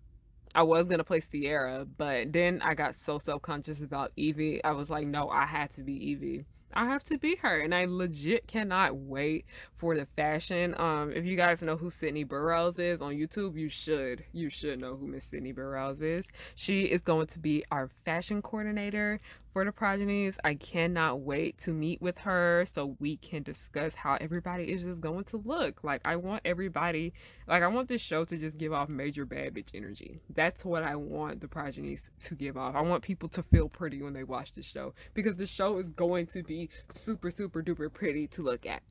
I 0.54 0.62
was 0.62 0.86
gonna 0.86 1.04
play 1.04 1.20
Sierra, 1.20 1.86
but 1.86 2.32
then 2.32 2.60
I 2.62 2.74
got 2.74 2.94
so 2.94 3.18
self 3.18 3.42
conscious 3.42 3.82
about 3.82 4.12
Evie. 4.16 4.62
I 4.62 4.72
was 4.72 4.90
like, 4.90 5.06
no, 5.06 5.28
I 5.28 5.46
had 5.46 5.74
to 5.76 5.82
be 5.82 5.94
Evie. 5.94 6.44
I 6.74 6.86
have 6.86 7.04
to 7.04 7.18
be 7.18 7.36
her, 7.36 7.60
and 7.60 7.74
I 7.74 7.84
legit 7.84 8.46
cannot 8.46 8.96
wait 8.96 9.44
for 9.76 9.94
the 9.94 10.06
fashion. 10.16 10.74
Um, 10.78 11.12
if 11.12 11.24
you 11.24 11.36
guys 11.36 11.62
know 11.62 11.76
who 11.76 11.90
Sydney 11.90 12.24
Burrows 12.24 12.78
is 12.78 13.02
on 13.02 13.14
YouTube, 13.14 13.58
you 13.58 13.68
should. 13.68 14.24
You 14.32 14.48
should 14.48 14.80
know 14.80 14.96
who 14.96 15.06
Miss 15.06 15.24
Sydney 15.24 15.52
Burrows 15.52 16.00
is. 16.00 16.26
She 16.54 16.84
is 16.84 17.02
going 17.02 17.26
to 17.28 17.38
be 17.38 17.62
our 17.70 17.90
fashion 18.04 18.40
coordinator 18.40 19.18
for 19.52 19.64
the 19.64 19.72
progenies. 19.72 20.36
I 20.42 20.54
cannot 20.54 21.20
wait 21.20 21.58
to 21.58 21.72
meet 21.72 22.00
with 22.00 22.18
her 22.18 22.64
so 22.66 22.96
we 22.98 23.16
can 23.16 23.42
discuss 23.42 23.94
how 23.94 24.16
everybody 24.20 24.64
is 24.64 24.84
just 24.84 25.00
going 25.00 25.24
to 25.24 25.36
look. 25.44 25.84
Like 25.84 26.00
I 26.04 26.16
want 26.16 26.42
everybody 26.44 27.12
like 27.46 27.62
I 27.62 27.68
want 27.68 27.88
this 27.88 28.00
show 28.00 28.24
to 28.24 28.36
just 28.36 28.58
give 28.58 28.72
off 28.72 28.88
major 28.88 29.24
bad 29.24 29.54
bitch 29.54 29.70
energy. 29.74 30.20
That's 30.30 30.64
what 30.64 30.82
I 30.82 30.96
want 30.96 31.40
the 31.40 31.48
progenies 31.48 32.10
to 32.24 32.34
give 32.34 32.56
off. 32.56 32.74
I 32.74 32.80
want 32.80 33.02
people 33.02 33.28
to 33.30 33.42
feel 33.42 33.68
pretty 33.68 34.02
when 34.02 34.14
they 34.14 34.24
watch 34.24 34.52
the 34.52 34.62
show 34.62 34.94
because 35.14 35.36
the 35.36 35.46
show 35.46 35.78
is 35.78 35.88
going 35.88 36.26
to 36.28 36.42
be 36.42 36.70
super 36.90 37.30
super 37.30 37.62
duper 37.62 37.92
pretty 37.92 38.26
to 38.28 38.42
look 38.42 38.66
at 38.66 38.82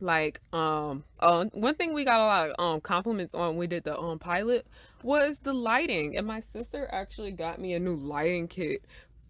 like 0.00 0.40
um 0.52 1.04
uh, 1.20 1.44
one 1.52 1.74
thing 1.74 1.94
we 1.94 2.04
got 2.04 2.20
a 2.20 2.24
lot 2.24 2.50
of 2.50 2.54
um 2.58 2.80
compliments 2.80 3.34
on 3.34 3.48
when 3.48 3.56
we 3.56 3.66
did 3.66 3.84
the 3.84 3.98
um 3.98 4.18
pilot 4.18 4.66
was 5.02 5.38
the 5.38 5.54
lighting 5.54 6.16
and 6.16 6.26
my 6.26 6.42
sister 6.52 6.88
actually 6.92 7.30
got 7.30 7.60
me 7.60 7.72
a 7.74 7.78
new 7.78 7.96
lighting 7.96 8.46
kit 8.46 8.84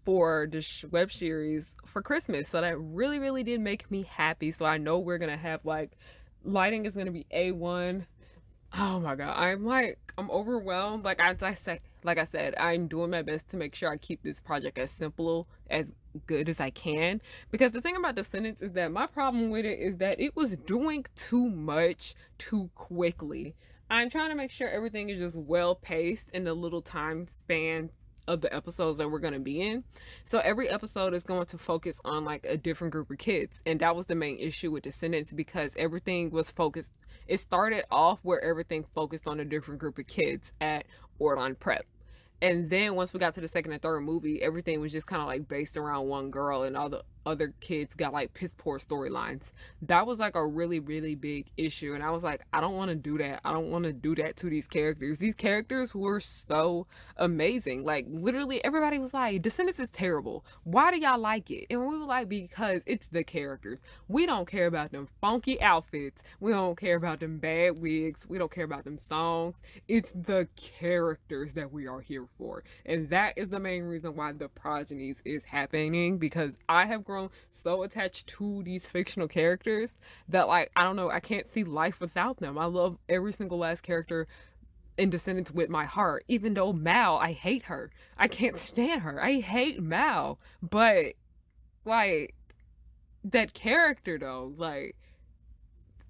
for 0.07 0.47
this 0.49 0.85
web 0.89 1.11
series 1.11 1.65
for 1.85 2.01
Christmas. 2.01 2.47
So 2.47 2.61
that 2.61 2.79
really, 2.79 3.19
really 3.19 3.43
did 3.43 3.59
make 3.59 3.91
me 3.91 4.03
happy. 4.09 4.53
So 4.53 4.63
I 4.63 4.77
know 4.77 4.99
we're 4.99 5.17
gonna 5.17 5.35
have 5.35 5.65
like 5.65 5.91
lighting 6.45 6.85
is 6.85 6.95
gonna 6.95 7.11
be 7.11 7.25
A1. 7.35 8.05
Oh 8.77 9.01
my 9.01 9.15
god, 9.15 9.35
I'm 9.37 9.65
like 9.65 9.99
I'm 10.17 10.31
overwhelmed. 10.31 11.03
Like 11.03 11.19
as 11.19 11.43
I 11.43 11.55
said, 11.55 11.81
like 12.05 12.17
I 12.17 12.23
said, 12.23 12.55
I'm 12.57 12.87
doing 12.87 13.09
my 13.09 13.21
best 13.21 13.49
to 13.49 13.57
make 13.57 13.75
sure 13.75 13.91
I 13.91 13.97
keep 13.97 14.23
this 14.23 14.39
project 14.39 14.77
as 14.77 14.91
simple 14.91 15.45
as 15.69 15.91
good 16.25 16.47
as 16.47 16.61
I 16.61 16.69
can. 16.69 17.21
Because 17.51 17.73
the 17.73 17.81
thing 17.81 17.97
about 17.97 18.15
Descendants 18.15 18.61
is 18.61 18.71
that 18.73 18.93
my 18.93 19.07
problem 19.07 19.49
with 19.49 19.65
it 19.65 19.77
is 19.77 19.97
that 19.97 20.21
it 20.21 20.37
was 20.37 20.55
doing 20.55 21.05
too 21.17 21.49
much 21.49 22.15
too 22.37 22.69
quickly 22.75 23.55
I'm 23.89 24.09
trying 24.09 24.29
to 24.29 24.35
make 24.35 24.51
sure 24.51 24.69
everything 24.69 25.09
is 25.09 25.17
just 25.17 25.35
well 25.37 25.73
paced 25.73 26.29
in 26.33 26.43
the 26.43 26.53
little 26.53 26.81
time 26.81 27.25
span 27.27 27.89
of 28.27 28.41
the 28.41 28.53
episodes 28.53 28.97
that 28.97 29.09
we're 29.09 29.19
going 29.19 29.33
to 29.33 29.39
be 29.39 29.61
in. 29.61 29.83
So 30.25 30.39
every 30.39 30.69
episode 30.69 31.13
is 31.13 31.23
going 31.23 31.45
to 31.47 31.57
focus 31.57 31.99
on 32.03 32.25
like 32.25 32.45
a 32.45 32.57
different 32.57 32.91
group 32.91 33.09
of 33.09 33.17
kids. 33.17 33.61
And 33.65 33.79
that 33.79 33.95
was 33.95 34.05
the 34.05 34.15
main 34.15 34.37
issue 34.39 34.71
with 34.71 34.83
Descendants 34.83 35.31
because 35.31 35.71
everything 35.77 36.29
was 36.29 36.51
focused. 36.51 36.91
It 37.27 37.39
started 37.39 37.85
off 37.91 38.19
where 38.23 38.43
everything 38.43 38.83
focused 38.83 39.27
on 39.27 39.39
a 39.39 39.45
different 39.45 39.79
group 39.79 39.97
of 39.97 40.07
kids 40.07 40.51
at 40.59 40.85
Auradon 41.19 41.57
Prep. 41.57 41.85
And 42.41 42.69
then 42.69 42.93
once 42.95 43.13
we 43.13 43.19
got 43.19 43.33
to 43.35 43.41
the 43.41 43.47
second 43.47 43.71
and 43.71 43.81
third 43.81 44.01
movie, 44.01 44.41
everything 44.43 44.79
was 44.79 44.91
just 44.91 45.07
kind 45.07 45.21
of 45.21 45.27
like 45.27 45.47
based 45.47 45.75
around 45.75 46.07
one 46.07 46.29
girl 46.29 46.63
and 46.63 46.77
all 46.77 46.89
the 46.89 47.03
other 47.27 47.53
kids 47.59 47.93
got 47.93 48.13
like 48.13 48.33
piss 48.33 48.53
poor 48.57 48.79
storylines. 48.79 49.43
That 49.81 50.07
was 50.07 50.17
like 50.17 50.35
a 50.35 50.47
really, 50.47 50.79
really 50.79 51.13
big 51.13 51.47
issue. 51.57 51.93
And 51.93 52.01
I 52.01 52.09
was 52.11 52.23
like, 52.23 52.41
I 52.53 52.61
don't 52.61 52.75
want 52.75 52.89
to 52.89 52.95
do 52.95 53.17
that. 53.17 53.41
I 53.43 53.51
don't 53.51 53.69
want 53.69 53.83
to 53.83 53.93
do 53.93 54.15
that 54.15 54.37
to 54.37 54.49
these 54.49 54.65
characters. 54.65 55.19
These 55.19 55.35
characters 55.35 55.93
were 55.93 56.21
so 56.21 56.87
amazing. 57.17 57.83
Like, 57.83 58.05
literally, 58.09 58.63
everybody 58.63 58.97
was 58.97 59.13
like, 59.13 59.41
Descendants 59.41 59.79
is 59.79 59.89
terrible. 59.89 60.45
Why 60.63 60.89
do 60.91 60.97
y'all 60.97 61.19
like 61.19 61.51
it? 61.51 61.65
And 61.69 61.85
we 61.85 61.97
were 61.97 62.05
like, 62.05 62.29
because 62.29 62.81
it's 62.85 63.09
the 63.09 63.23
characters. 63.25 63.81
We 64.07 64.25
don't 64.25 64.47
care 64.47 64.67
about 64.67 64.91
them 64.93 65.09
funky 65.19 65.61
outfits. 65.61 66.21
We 66.39 66.51
don't 66.51 66.77
care 66.77 66.95
about 66.95 67.19
them 67.19 67.39
bad 67.39 67.79
wigs. 67.79 68.21
We 68.27 68.37
don't 68.37 68.51
care 68.51 68.63
about 68.63 68.85
them 68.85 68.97
songs. 68.97 69.57
It's 69.89 70.11
the 70.11 70.47
characters 70.55 71.53
that 71.53 71.73
we 71.73 71.87
are 71.87 71.99
here 71.99 72.27
for. 72.37 72.63
And 72.85 73.09
that 73.09 73.37
is 73.37 73.49
the 73.49 73.59
main 73.59 73.83
reason 73.83 74.15
why 74.15 74.31
the 74.31 74.47
progenies 74.47 75.17
is 75.25 75.43
happening 75.43 76.17
because 76.17 76.53
I 76.69 76.85
have 76.85 77.03
grown 77.03 77.16
grown 77.17 77.29
so 77.63 77.83
attached 77.83 78.27
to 78.27 78.63
these 78.63 78.85
fictional 78.85 79.27
characters 79.27 79.97
that 80.29 80.47
like 80.47 80.71
I 80.75 80.83
don't 80.83 80.95
know, 80.95 81.09
I 81.09 81.19
can't 81.19 81.49
see 81.51 81.63
life 81.63 81.99
without 81.99 82.37
them. 82.37 82.57
I 82.57 82.65
love 82.65 82.97
every 83.09 83.33
single 83.33 83.57
last 83.57 83.83
character 83.83 84.27
in 84.97 85.09
Descendants 85.09 85.51
with 85.51 85.69
my 85.69 85.85
heart. 85.85 86.23
Even 86.27 86.53
though 86.53 86.73
Mal, 86.73 87.17
I 87.17 87.31
hate 87.33 87.63
her. 87.63 87.91
I 88.17 88.27
can't 88.27 88.57
stand 88.57 89.01
her. 89.01 89.21
I 89.21 89.39
hate 89.39 89.81
Mal. 89.81 90.39
But 90.61 91.13
like 91.85 92.35
that 93.23 93.53
character 93.53 94.17
though, 94.17 94.53
like 94.57 94.95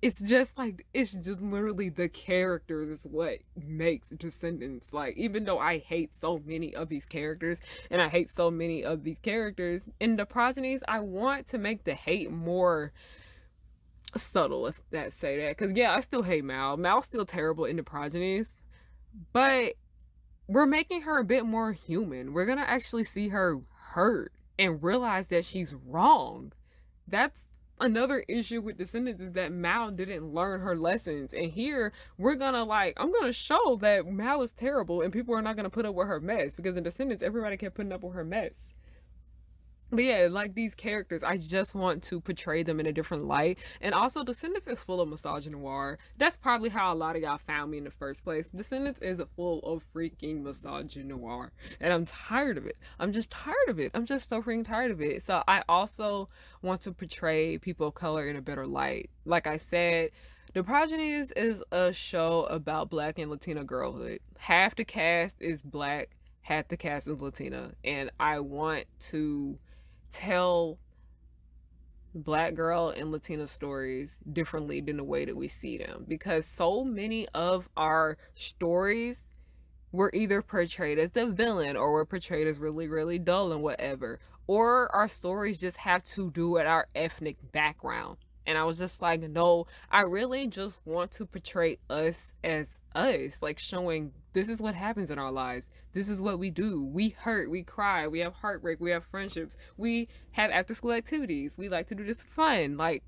it's 0.01 0.19
just 0.21 0.57
like 0.57 0.85
it's 0.93 1.11
just 1.11 1.41
literally 1.41 1.89
the 1.89 2.07
characters 2.07 2.99
is 2.99 3.03
what 3.03 3.39
makes 3.55 4.09
descendants 4.09 4.93
like 4.93 5.17
even 5.17 5.43
though 5.43 5.57
i 5.57 5.79
hate 5.79 6.11
so 6.19 6.41
many 6.45 6.75
of 6.75 6.87
these 6.89 7.05
characters 7.05 7.57
and 7.89 8.01
i 8.01 8.07
hate 8.07 8.29
so 8.35 8.51
many 8.51 8.83
of 8.83 9.03
these 9.03 9.17
characters 9.23 9.83
in 9.99 10.15
the 10.15 10.25
progenies 10.25 10.81
i 10.87 10.99
want 10.99 11.47
to 11.47 11.57
make 11.57 11.83
the 11.83 11.95
hate 11.95 12.31
more 12.31 12.91
subtle 14.15 14.67
if 14.67 14.81
that 14.91 15.13
say 15.13 15.37
that 15.37 15.57
because 15.57 15.75
yeah 15.75 15.93
i 15.93 15.99
still 15.99 16.23
hate 16.23 16.43
mal. 16.43 16.77
Mal's 16.77 17.05
still 17.05 17.25
terrible 17.25 17.65
in 17.65 17.75
the 17.75 17.83
progenies 17.83 18.47
but 19.33 19.73
we're 20.47 20.65
making 20.65 21.01
her 21.01 21.19
a 21.19 21.25
bit 21.25 21.45
more 21.45 21.73
human. 21.73 22.33
We're 22.33 22.45
gonna 22.45 22.61
actually 22.61 23.03
see 23.03 23.29
her 23.29 23.59
hurt 23.93 24.31
and 24.57 24.81
realize 24.81 25.29
that 25.29 25.45
she's 25.45 25.73
wrong. 25.73 26.53
That's 27.07 27.46
another 27.79 28.23
issue 28.27 28.61
with 28.61 28.77
Descendants 28.77 29.21
is 29.21 29.33
that 29.33 29.51
Mal 29.51 29.91
didn't 29.91 30.33
learn 30.33 30.61
her 30.61 30.75
lessons. 30.75 31.33
And 31.33 31.51
here 31.51 31.93
we're 32.17 32.35
gonna 32.35 32.63
like 32.63 32.93
I'm 32.97 33.11
gonna 33.11 33.33
show 33.33 33.77
that 33.81 34.05
Mal 34.05 34.41
is 34.41 34.51
terrible 34.51 35.01
and 35.01 35.13
people 35.13 35.35
are 35.35 35.41
not 35.41 35.55
gonna 35.55 35.69
put 35.69 35.85
up 35.85 35.95
with 35.95 36.07
her 36.07 36.19
mess 36.19 36.55
because 36.55 36.77
in 36.77 36.83
Descendants 36.83 37.23
everybody 37.23 37.57
kept 37.57 37.75
putting 37.75 37.91
up 37.91 38.03
with 38.03 38.13
her 38.13 38.23
mess 38.23 38.73
but 39.89 40.03
yeah, 40.03 40.27
like 40.29 40.53
these 40.53 40.75
characters, 40.75 41.23
I 41.23 41.37
just 41.37 41.73
want 41.73 42.03
to 42.03 42.19
portray 42.19 42.63
them 42.63 42.79
in 42.79 42.85
a 42.85 42.91
different 42.91 43.25
light. 43.25 43.57
And 43.79 43.93
also, 43.93 44.23
Descendants 44.23 44.67
is 44.67 44.81
full 44.81 44.99
of 44.99 45.07
misogynoir. 45.07 45.97
That's 46.17 46.35
probably 46.35 46.69
how 46.69 46.93
a 46.93 46.95
lot 46.95 47.15
of 47.15 47.21
y'all 47.21 47.39
found 47.47 47.71
me 47.71 47.77
in 47.77 47.85
the 47.85 47.91
first 47.91 48.23
place. 48.23 48.47
Descendants 48.47 49.01
is 49.01 49.21
full 49.35 49.59
of 49.59 49.83
freaking 49.95 50.43
misogynoir. 50.43 51.51
And 51.79 51.93
I'm 51.93 52.05
tired 52.05 52.57
of 52.57 52.65
it. 52.65 52.77
I'm 52.99 53.13
just 53.13 53.29
tired 53.29 53.55
of 53.69 53.79
it. 53.79 53.91
I'm 53.93 54.05
just 54.05 54.29
so 54.29 54.41
freaking 54.41 54.65
tired 54.65 54.91
of 54.91 55.01
it. 55.01 55.23
So 55.25 55.43
I 55.47 55.63
also 55.69 56.27
want 56.61 56.81
to 56.81 56.91
portray 56.91 57.57
people 57.57 57.87
of 57.87 57.95
color 57.95 58.27
in 58.27 58.35
a 58.35 58.41
better 58.41 58.67
light. 58.67 59.09
Like 59.25 59.47
I 59.47 59.57
said, 59.57 60.09
the 60.53 60.63
Progenies 60.63 61.31
is 61.31 61.63
a 61.71 61.93
show 61.93 62.43
about 62.49 62.89
black 62.89 63.19
and 63.19 63.29
Latina 63.29 63.63
girlhood. 63.63 64.19
Half 64.37 64.75
the 64.75 64.85
cast 64.85 65.35
is 65.39 65.61
black, 65.61 66.09
half 66.41 66.67
the 66.67 66.77
cast 66.77 67.07
is 67.07 67.21
Latina. 67.21 67.73
And 67.83 68.09
I 68.19 68.39
want 68.39 68.85
to 69.11 69.59
tell 70.11 70.77
black 72.13 72.55
girl 72.55 72.89
and 72.89 73.11
latina 73.11 73.45
stories 73.45 74.17
differently 74.33 74.81
than 74.81 74.97
the 74.97 75.03
way 75.03 75.25
that 75.25 75.35
we 75.35 75.47
see 75.47 75.77
them 75.77 76.03
because 76.07 76.45
so 76.45 76.83
many 76.83 77.27
of 77.29 77.69
our 77.77 78.17
stories 78.33 79.25
were 79.91 80.11
either 80.13 80.41
portrayed 80.41 80.97
as 80.97 81.11
the 81.11 81.27
villain 81.27 81.77
or 81.77 81.91
were 81.91 82.05
portrayed 82.05 82.47
as 82.47 82.57
really 82.57 82.87
really 82.87 83.19
dull 83.19 83.51
and 83.51 83.61
whatever 83.61 84.19
or 84.47 84.93
our 84.95 85.07
stories 85.07 85.59
just 85.59 85.77
have 85.77 86.03
to 86.03 86.31
do 86.31 86.49
with 86.49 86.65
our 86.65 86.87
ethnic 86.95 87.35
background. 87.51 88.17
And 88.45 88.57
i 88.57 88.63
was 88.63 88.77
just 88.77 89.01
like 89.01 89.21
no 89.21 89.67
i 89.91 90.01
really 90.01 90.47
just 90.47 90.79
want 90.85 91.11
to 91.11 91.25
portray 91.25 91.79
us 91.89 92.31
as 92.45 92.69
us 92.95 93.37
like 93.41 93.59
showing 93.59 94.11
this 94.33 94.47
is 94.47 94.59
what 94.59 94.75
happens 94.75 95.09
in 95.09 95.19
our 95.19 95.31
lives. 95.31 95.69
This 95.93 96.09
is 96.09 96.21
what 96.21 96.39
we 96.39 96.51
do. 96.51 96.85
We 96.85 97.09
hurt, 97.09 97.49
we 97.49 97.63
cry, 97.63 98.07
we 98.07 98.19
have 98.19 98.33
heartbreak, 98.33 98.79
we 98.79 98.91
have 98.91 99.03
friendships, 99.05 99.57
we 99.77 100.09
have 100.31 100.51
after 100.51 100.73
school 100.73 100.91
activities. 100.91 101.57
We 101.57 101.69
like 101.69 101.87
to 101.87 101.95
do 101.95 102.05
this 102.05 102.21
for 102.21 102.27
fun. 102.27 102.77
Like, 102.77 103.03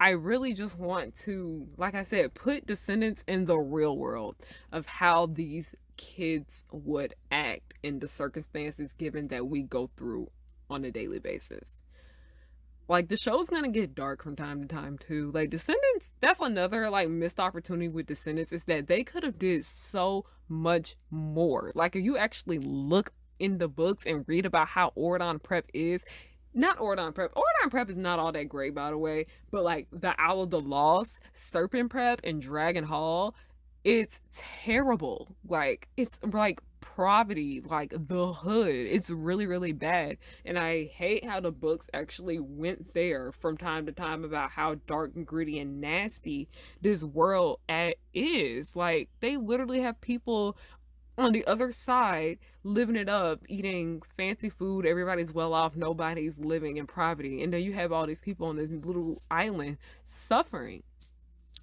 I 0.00 0.10
really 0.10 0.54
just 0.54 0.78
want 0.78 1.16
to, 1.20 1.66
like 1.76 1.94
I 1.94 2.04
said, 2.04 2.34
put 2.34 2.66
descendants 2.66 3.24
in 3.26 3.46
the 3.46 3.58
real 3.58 3.96
world 3.96 4.36
of 4.72 4.86
how 4.86 5.26
these 5.26 5.74
kids 5.96 6.64
would 6.70 7.14
act 7.30 7.74
in 7.82 7.98
the 7.98 8.08
circumstances 8.08 8.92
given 8.98 9.28
that 9.28 9.46
we 9.46 9.62
go 9.62 9.90
through 9.96 10.30
on 10.70 10.84
a 10.84 10.90
daily 10.90 11.18
basis 11.18 11.82
like 12.88 13.08
the 13.08 13.16
show's 13.16 13.48
gonna 13.48 13.68
get 13.68 13.94
dark 13.94 14.22
from 14.22 14.34
time 14.34 14.62
to 14.62 14.68
time 14.68 14.98
too 14.98 15.30
like 15.32 15.50
descendants 15.50 16.12
that's 16.20 16.40
another 16.40 16.90
like 16.90 17.08
missed 17.08 17.38
opportunity 17.38 17.88
with 17.88 18.06
descendants 18.06 18.52
is 18.52 18.64
that 18.64 18.86
they 18.86 19.04
could 19.04 19.22
have 19.22 19.38
did 19.38 19.64
so 19.64 20.24
much 20.48 20.96
more. 21.10 21.70
Like 21.74 21.94
if 21.94 22.02
you 22.02 22.16
actually 22.16 22.58
look 22.58 23.12
in 23.38 23.58
the 23.58 23.68
books 23.68 24.04
and 24.06 24.24
read 24.26 24.46
about 24.46 24.68
how 24.68 24.92
Auradon 24.96 25.42
prep 25.42 25.66
is 25.72 26.02
not 26.54 26.78
Auradon 26.78 27.14
prep 27.14 27.32
Auradon 27.34 27.70
prep 27.70 27.90
is 27.90 27.96
not 27.96 28.18
all 28.18 28.32
that 28.32 28.48
great 28.48 28.74
by 28.74 28.90
the 28.90 28.98
way 28.98 29.26
but 29.50 29.62
like 29.62 29.86
the 29.92 30.18
Isle 30.20 30.42
of 30.42 30.50
the 30.50 30.60
Lost 30.60 31.18
serpent 31.34 31.90
prep 31.90 32.20
and 32.24 32.40
dragon 32.42 32.84
hall 32.84 33.34
it's 33.84 34.20
terrible. 34.64 35.36
Like 35.46 35.88
it's 35.96 36.18
like 36.22 36.60
poverty, 36.80 37.62
like 37.64 37.92
the 37.96 38.32
hood. 38.32 38.74
It's 38.74 39.10
really, 39.10 39.46
really 39.46 39.72
bad. 39.72 40.18
And 40.44 40.58
I 40.58 40.84
hate 40.86 41.24
how 41.24 41.40
the 41.40 41.52
books 41.52 41.86
actually 41.92 42.38
went 42.38 42.94
there 42.94 43.32
from 43.32 43.56
time 43.56 43.86
to 43.86 43.92
time 43.92 44.24
about 44.24 44.50
how 44.50 44.76
dark 44.86 45.12
and 45.14 45.26
gritty 45.26 45.58
and 45.58 45.80
nasty 45.80 46.48
this 46.80 47.02
world 47.02 47.60
is. 48.14 48.76
Like 48.76 49.08
they 49.20 49.36
literally 49.36 49.80
have 49.80 50.00
people 50.00 50.56
on 51.16 51.32
the 51.32 51.44
other 51.46 51.72
side 51.72 52.38
living 52.62 52.94
it 52.94 53.08
up 53.08 53.40
eating 53.48 54.00
fancy 54.16 54.48
food 54.48 54.86
everybody's 54.86 55.34
well 55.34 55.52
off 55.52 55.74
nobody's 55.74 56.38
living 56.38 56.76
in 56.76 56.86
poverty 56.86 57.42
and 57.42 57.52
then 57.52 57.60
you 57.60 57.72
have 57.72 57.90
all 57.90 58.06
these 58.06 58.20
people 58.20 58.46
on 58.46 58.56
this 58.56 58.70
little 58.70 59.20
island 59.28 59.76
suffering 60.06 60.82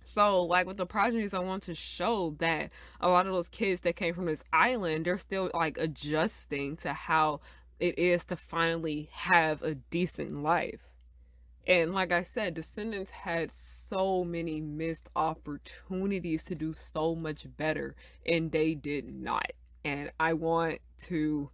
so, 0.06 0.44
like 0.44 0.68
with 0.68 0.78
the 0.78 0.86
progenies, 0.86 1.34
I 1.34 1.40
want 1.40 1.64
to 1.64 1.76
show 1.76 2.36
that 2.40 2.70
a 3.02 3.10
lot 3.10 3.26
of 3.26 3.34
those 3.34 3.48
kids 3.48 3.82
that 3.82 3.96
came 3.96 4.14
from 4.14 4.28
this 4.28 4.44
island, 4.54 5.06
they're 5.06 5.18
still 5.18 5.50
like 5.54 5.78
adjusting 5.78 6.78
to 6.78 6.94
how 6.94 7.42
it 7.80 7.98
is 7.98 8.24
to 8.26 8.36
finally 8.36 9.10
have 9.12 9.62
a 9.64 9.76
decent 9.76 10.44
life. 10.44 10.82
And 11.68 11.94
like 11.94 12.12
I 12.12 12.22
said, 12.22 12.54
Descendants 12.54 13.10
had 13.10 13.52
so 13.52 14.24
many 14.24 14.62
missed 14.62 15.10
opportunities 15.16 16.44
to 16.44 16.56
do 16.56 16.72
so 16.74 17.16
much 17.16 17.48
better, 17.58 17.96
and 18.26 18.52
they 18.52 18.76
did 18.76 19.12
not. 19.12 19.52
And 19.84 20.12
I 20.20 20.34
want 20.34 20.80
to 21.08 21.50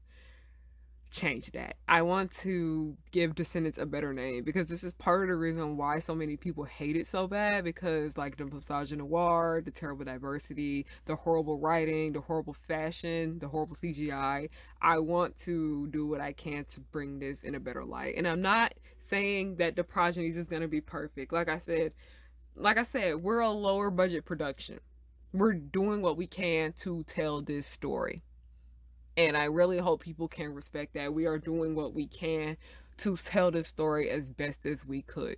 change 1.11 1.51
that. 1.51 1.75
I 1.87 2.01
want 2.01 2.31
to 2.37 2.95
give 3.11 3.35
Descendants 3.35 3.77
a 3.77 3.85
better 3.85 4.13
name 4.13 4.43
because 4.43 4.67
this 4.67 4.83
is 4.83 4.93
part 4.93 5.21
of 5.21 5.27
the 5.27 5.35
reason 5.35 5.75
why 5.75 5.99
so 5.99 6.15
many 6.15 6.37
people 6.37 6.63
hate 6.63 6.95
it 6.95 7.05
so 7.05 7.27
bad 7.27 7.65
because 7.65 8.17
like 8.17 8.37
the 8.37 8.45
misogynoir, 8.45 9.63
the 9.63 9.71
terrible 9.71 10.05
diversity, 10.05 10.85
the 11.05 11.15
horrible 11.15 11.59
writing, 11.59 12.13
the 12.13 12.21
horrible 12.21 12.55
fashion, 12.67 13.39
the 13.39 13.47
horrible 13.49 13.75
CGI. 13.75 14.49
I 14.81 14.99
want 14.99 15.37
to 15.41 15.87
do 15.87 16.07
what 16.07 16.21
I 16.21 16.31
can 16.31 16.65
to 16.65 16.79
bring 16.79 17.19
this 17.19 17.43
in 17.43 17.55
a 17.55 17.59
better 17.59 17.83
light. 17.83 18.15
And 18.17 18.27
I'm 18.27 18.41
not 18.41 18.73
saying 19.09 19.57
that 19.57 19.75
the 19.75 19.83
progenies 19.83 20.37
is 20.37 20.47
going 20.47 20.61
to 20.61 20.67
be 20.69 20.81
perfect. 20.81 21.33
Like 21.33 21.49
I 21.49 21.59
said, 21.59 21.91
like 22.55 22.77
I 22.77 22.83
said, 22.83 23.17
we're 23.17 23.41
a 23.41 23.49
lower 23.49 23.91
budget 23.91 24.25
production. 24.25 24.79
We're 25.33 25.53
doing 25.53 26.01
what 26.01 26.17
we 26.17 26.27
can 26.27 26.73
to 26.79 27.03
tell 27.03 27.41
this 27.41 27.67
story. 27.67 28.23
And 29.17 29.35
I 29.35 29.45
really 29.45 29.77
hope 29.77 30.01
people 30.01 30.27
can 30.27 30.53
respect 30.53 30.93
that. 30.93 31.13
We 31.13 31.25
are 31.25 31.37
doing 31.37 31.75
what 31.75 31.93
we 31.93 32.07
can 32.07 32.57
to 32.97 33.15
tell 33.17 33.51
the 33.51 33.63
story 33.63 34.09
as 34.09 34.29
best 34.29 34.65
as 34.65 34.85
we 34.85 35.01
could. 35.01 35.37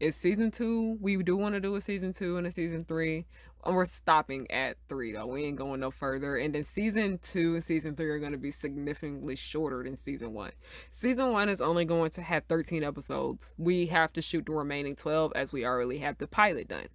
It's 0.00 0.16
season 0.16 0.52
two. 0.52 0.96
We 1.00 1.20
do 1.22 1.36
want 1.36 1.54
to 1.56 1.60
do 1.60 1.74
a 1.74 1.80
season 1.80 2.12
two 2.12 2.36
and 2.36 2.46
a 2.46 2.52
season 2.52 2.84
three. 2.84 3.26
And 3.64 3.74
we're 3.74 3.84
stopping 3.84 4.48
at 4.50 4.76
three 4.88 5.12
though. 5.12 5.26
We 5.26 5.44
ain't 5.44 5.56
going 5.56 5.80
no 5.80 5.90
further. 5.90 6.36
And 6.36 6.54
then 6.54 6.62
season 6.62 7.18
two 7.20 7.56
and 7.56 7.64
season 7.64 7.96
three 7.96 8.08
are 8.08 8.20
going 8.20 8.32
to 8.32 8.38
be 8.38 8.52
significantly 8.52 9.34
shorter 9.34 9.82
than 9.82 9.96
season 9.96 10.34
one. 10.34 10.52
Season 10.92 11.32
one 11.32 11.48
is 11.48 11.60
only 11.60 11.84
going 11.84 12.10
to 12.12 12.22
have 12.22 12.44
13 12.44 12.84
episodes. 12.84 13.54
We 13.58 13.86
have 13.86 14.12
to 14.12 14.22
shoot 14.22 14.46
the 14.46 14.52
remaining 14.52 14.94
12 14.94 15.32
as 15.34 15.52
we 15.52 15.66
already 15.66 15.98
have 15.98 16.18
the 16.18 16.28
pilot 16.28 16.68
done. 16.68 16.86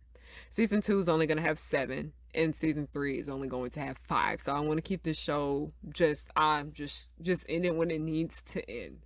Season 0.50 0.80
two 0.80 1.00
is 1.00 1.10
only 1.10 1.28
going 1.28 1.38
to 1.38 1.44
have 1.44 1.60
seven, 1.60 2.14
and 2.36 2.56
season 2.56 2.88
three 2.92 3.20
is 3.20 3.30
only 3.30 3.48
going 3.48 3.72
to 3.72 3.80
have 3.80 3.98
five. 4.08 4.42
So 4.42 4.54
I 4.54 4.60
want 4.60 4.78
to 4.78 4.82
keep 4.82 5.04
this 5.04 5.18
show 5.18 5.70
just 5.94 6.28
I'm 6.36 6.72
just 6.74 7.08
just 7.22 7.44
end 7.48 7.66
it 7.66 7.76
when 7.76 7.92
it 7.92 8.02
needs 8.02 8.36
to 8.54 8.70
end. 8.70 9.00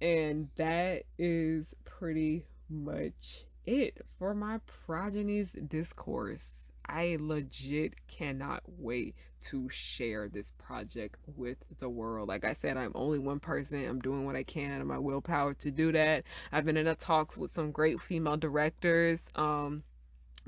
And 0.00 0.48
that 0.56 1.04
is 1.18 1.66
pretty 1.84 2.44
much 2.68 3.44
it 3.64 4.04
for 4.18 4.34
my 4.34 4.58
progeny's 4.86 5.50
discourse. 5.68 6.50
I 6.88 7.16
legit 7.20 8.06
cannot 8.08 8.62
wait 8.66 9.14
to 9.42 9.68
share 9.70 10.28
this 10.28 10.52
project 10.58 11.16
with 11.36 11.58
the 11.78 11.88
world. 11.88 12.28
Like 12.28 12.44
I 12.44 12.54
said, 12.54 12.76
I'm 12.76 12.92
only 12.94 13.18
one 13.18 13.40
person. 13.40 13.86
I'm 13.86 14.00
doing 14.00 14.26
what 14.26 14.36
I 14.36 14.42
can 14.42 14.72
out 14.72 14.80
of 14.80 14.86
my 14.86 14.98
willpower 14.98 15.54
to 15.54 15.70
do 15.70 15.92
that. 15.92 16.24
I've 16.50 16.64
been 16.64 16.76
in 16.76 16.86
a 16.86 16.94
talks 16.94 17.38
with 17.38 17.54
some 17.54 17.70
great 17.70 18.00
female 18.00 18.36
directors, 18.36 19.24
um, 19.36 19.84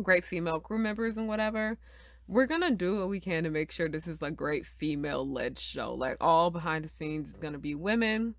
great 0.03 0.25
female 0.25 0.61
crew 0.61 0.79
members 0.79 1.17
and 1.17 1.29
whatever. 1.29 1.79
We're 2.27 2.47
gonna 2.47 2.71
do 2.71 2.99
what 2.99 3.09
we 3.09 3.21
can 3.21 3.45
to 3.45 3.51
make 3.51 3.71
sure 3.71 3.89
this 3.89 4.07
is 4.07 4.23
a 4.23 4.31
great 4.31 4.67
female 4.67 5.29
led 5.29 5.59
show. 5.59 5.95
Like 5.95 6.17
all 6.21 6.51
behind 6.51 6.85
the 6.85 6.89
scenes 6.89 7.29
is 7.29 7.37
gonna 7.37 7.59
be 7.59 7.75
women 7.75 8.35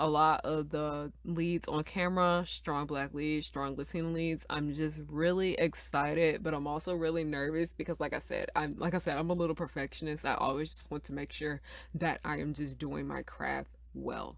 a 0.00 0.08
lot 0.08 0.40
of 0.44 0.70
the 0.70 1.12
leads 1.26 1.68
on 1.68 1.84
camera, 1.84 2.42
strong 2.46 2.86
black 2.86 3.12
leads, 3.12 3.46
strong 3.46 3.76
Latino 3.76 4.08
leads. 4.08 4.44
I'm 4.48 4.72
just 4.72 4.98
really 5.08 5.52
excited, 5.54 6.42
but 6.42 6.54
I'm 6.54 6.66
also 6.66 6.94
really 6.94 7.22
nervous 7.22 7.74
because 7.74 8.00
like 8.00 8.14
I 8.14 8.18
said, 8.18 8.48
I'm 8.56 8.76
like 8.78 8.94
I 8.94 8.98
said, 8.98 9.16
I'm 9.16 9.28
a 9.28 9.34
little 9.34 9.54
perfectionist. 9.54 10.24
I 10.24 10.34
always 10.34 10.70
just 10.70 10.90
want 10.90 11.04
to 11.04 11.12
make 11.12 11.32
sure 11.32 11.60
that 11.94 12.20
I 12.24 12.38
am 12.38 12.54
just 12.54 12.78
doing 12.78 13.06
my 13.06 13.22
craft 13.22 13.76
well. 13.92 14.36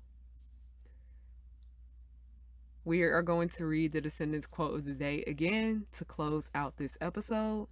We 2.84 3.02
are 3.02 3.22
going 3.22 3.48
to 3.50 3.66
read 3.66 3.92
the 3.92 4.00
Descendants 4.00 4.46
quote 4.46 4.74
of 4.74 4.84
the 4.84 4.92
day 4.92 5.22
again 5.26 5.86
to 5.92 6.04
close 6.04 6.50
out 6.54 6.76
this 6.76 6.96
episode. 7.00 7.68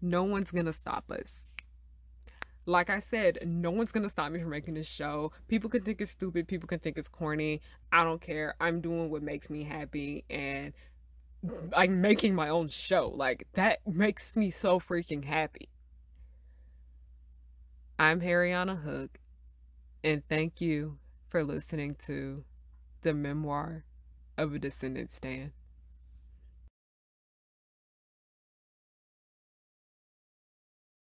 No 0.00 0.24
one's 0.24 0.50
going 0.50 0.66
to 0.66 0.72
stop 0.72 1.10
us 1.10 1.40
like 2.66 2.90
I 2.90 3.00
said, 3.00 3.38
no 3.44 3.70
one's 3.70 3.92
gonna 3.92 4.08
stop 4.08 4.30
me 4.30 4.40
from 4.40 4.50
making 4.50 4.74
this 4.74 4.86
show. 4.86 5.32
People 5.48 5.70
can 5.70 5.82
think 5.82 6.00
it's 6.00 6.10
stupid, 6.10 6.48
people 6.48 6.68
can 6.68 6.78
think 6.78 6.96
it's 6.96 7.08
corny. 7.08 7.60
I 7.92 8.04
don't 8.04 8.20
care. 8.20 8.54
I'm 8.60 8.80
doing 8.80 9.10
what 9.10 9.22
makes 9.22 9.50
me 9.50 9.64
happy 9.64 10.24
and 10.30 10.72
I'm 11.76 12.00
making 12.00 12.34
my 12.34 12.48
own 12.48 12.68
show. 12.68 13.12
Like 13.14 13.46
that 13.54 13.80
makes 13.86 14.36
me 14.36 14.50
so 14.50 14.78
freaking 14.78 15.24
happy. 15.24 15.68
I'm 17.98 18.20
Harriyanna 18.20 18.82
Hook, 18.82 19.18
and 20.02 20.22
thank 20.28 20.60
you 20.60 20.98
for 21.28 21.44
listening 21.44 21.96
to 22.06 22.44
the 23.02 23.12
memoir 23.12 23.84
of 24.40 24.54
a 24.54 24.58
Descendants 24.58 25.14
stan. 25.14 25.52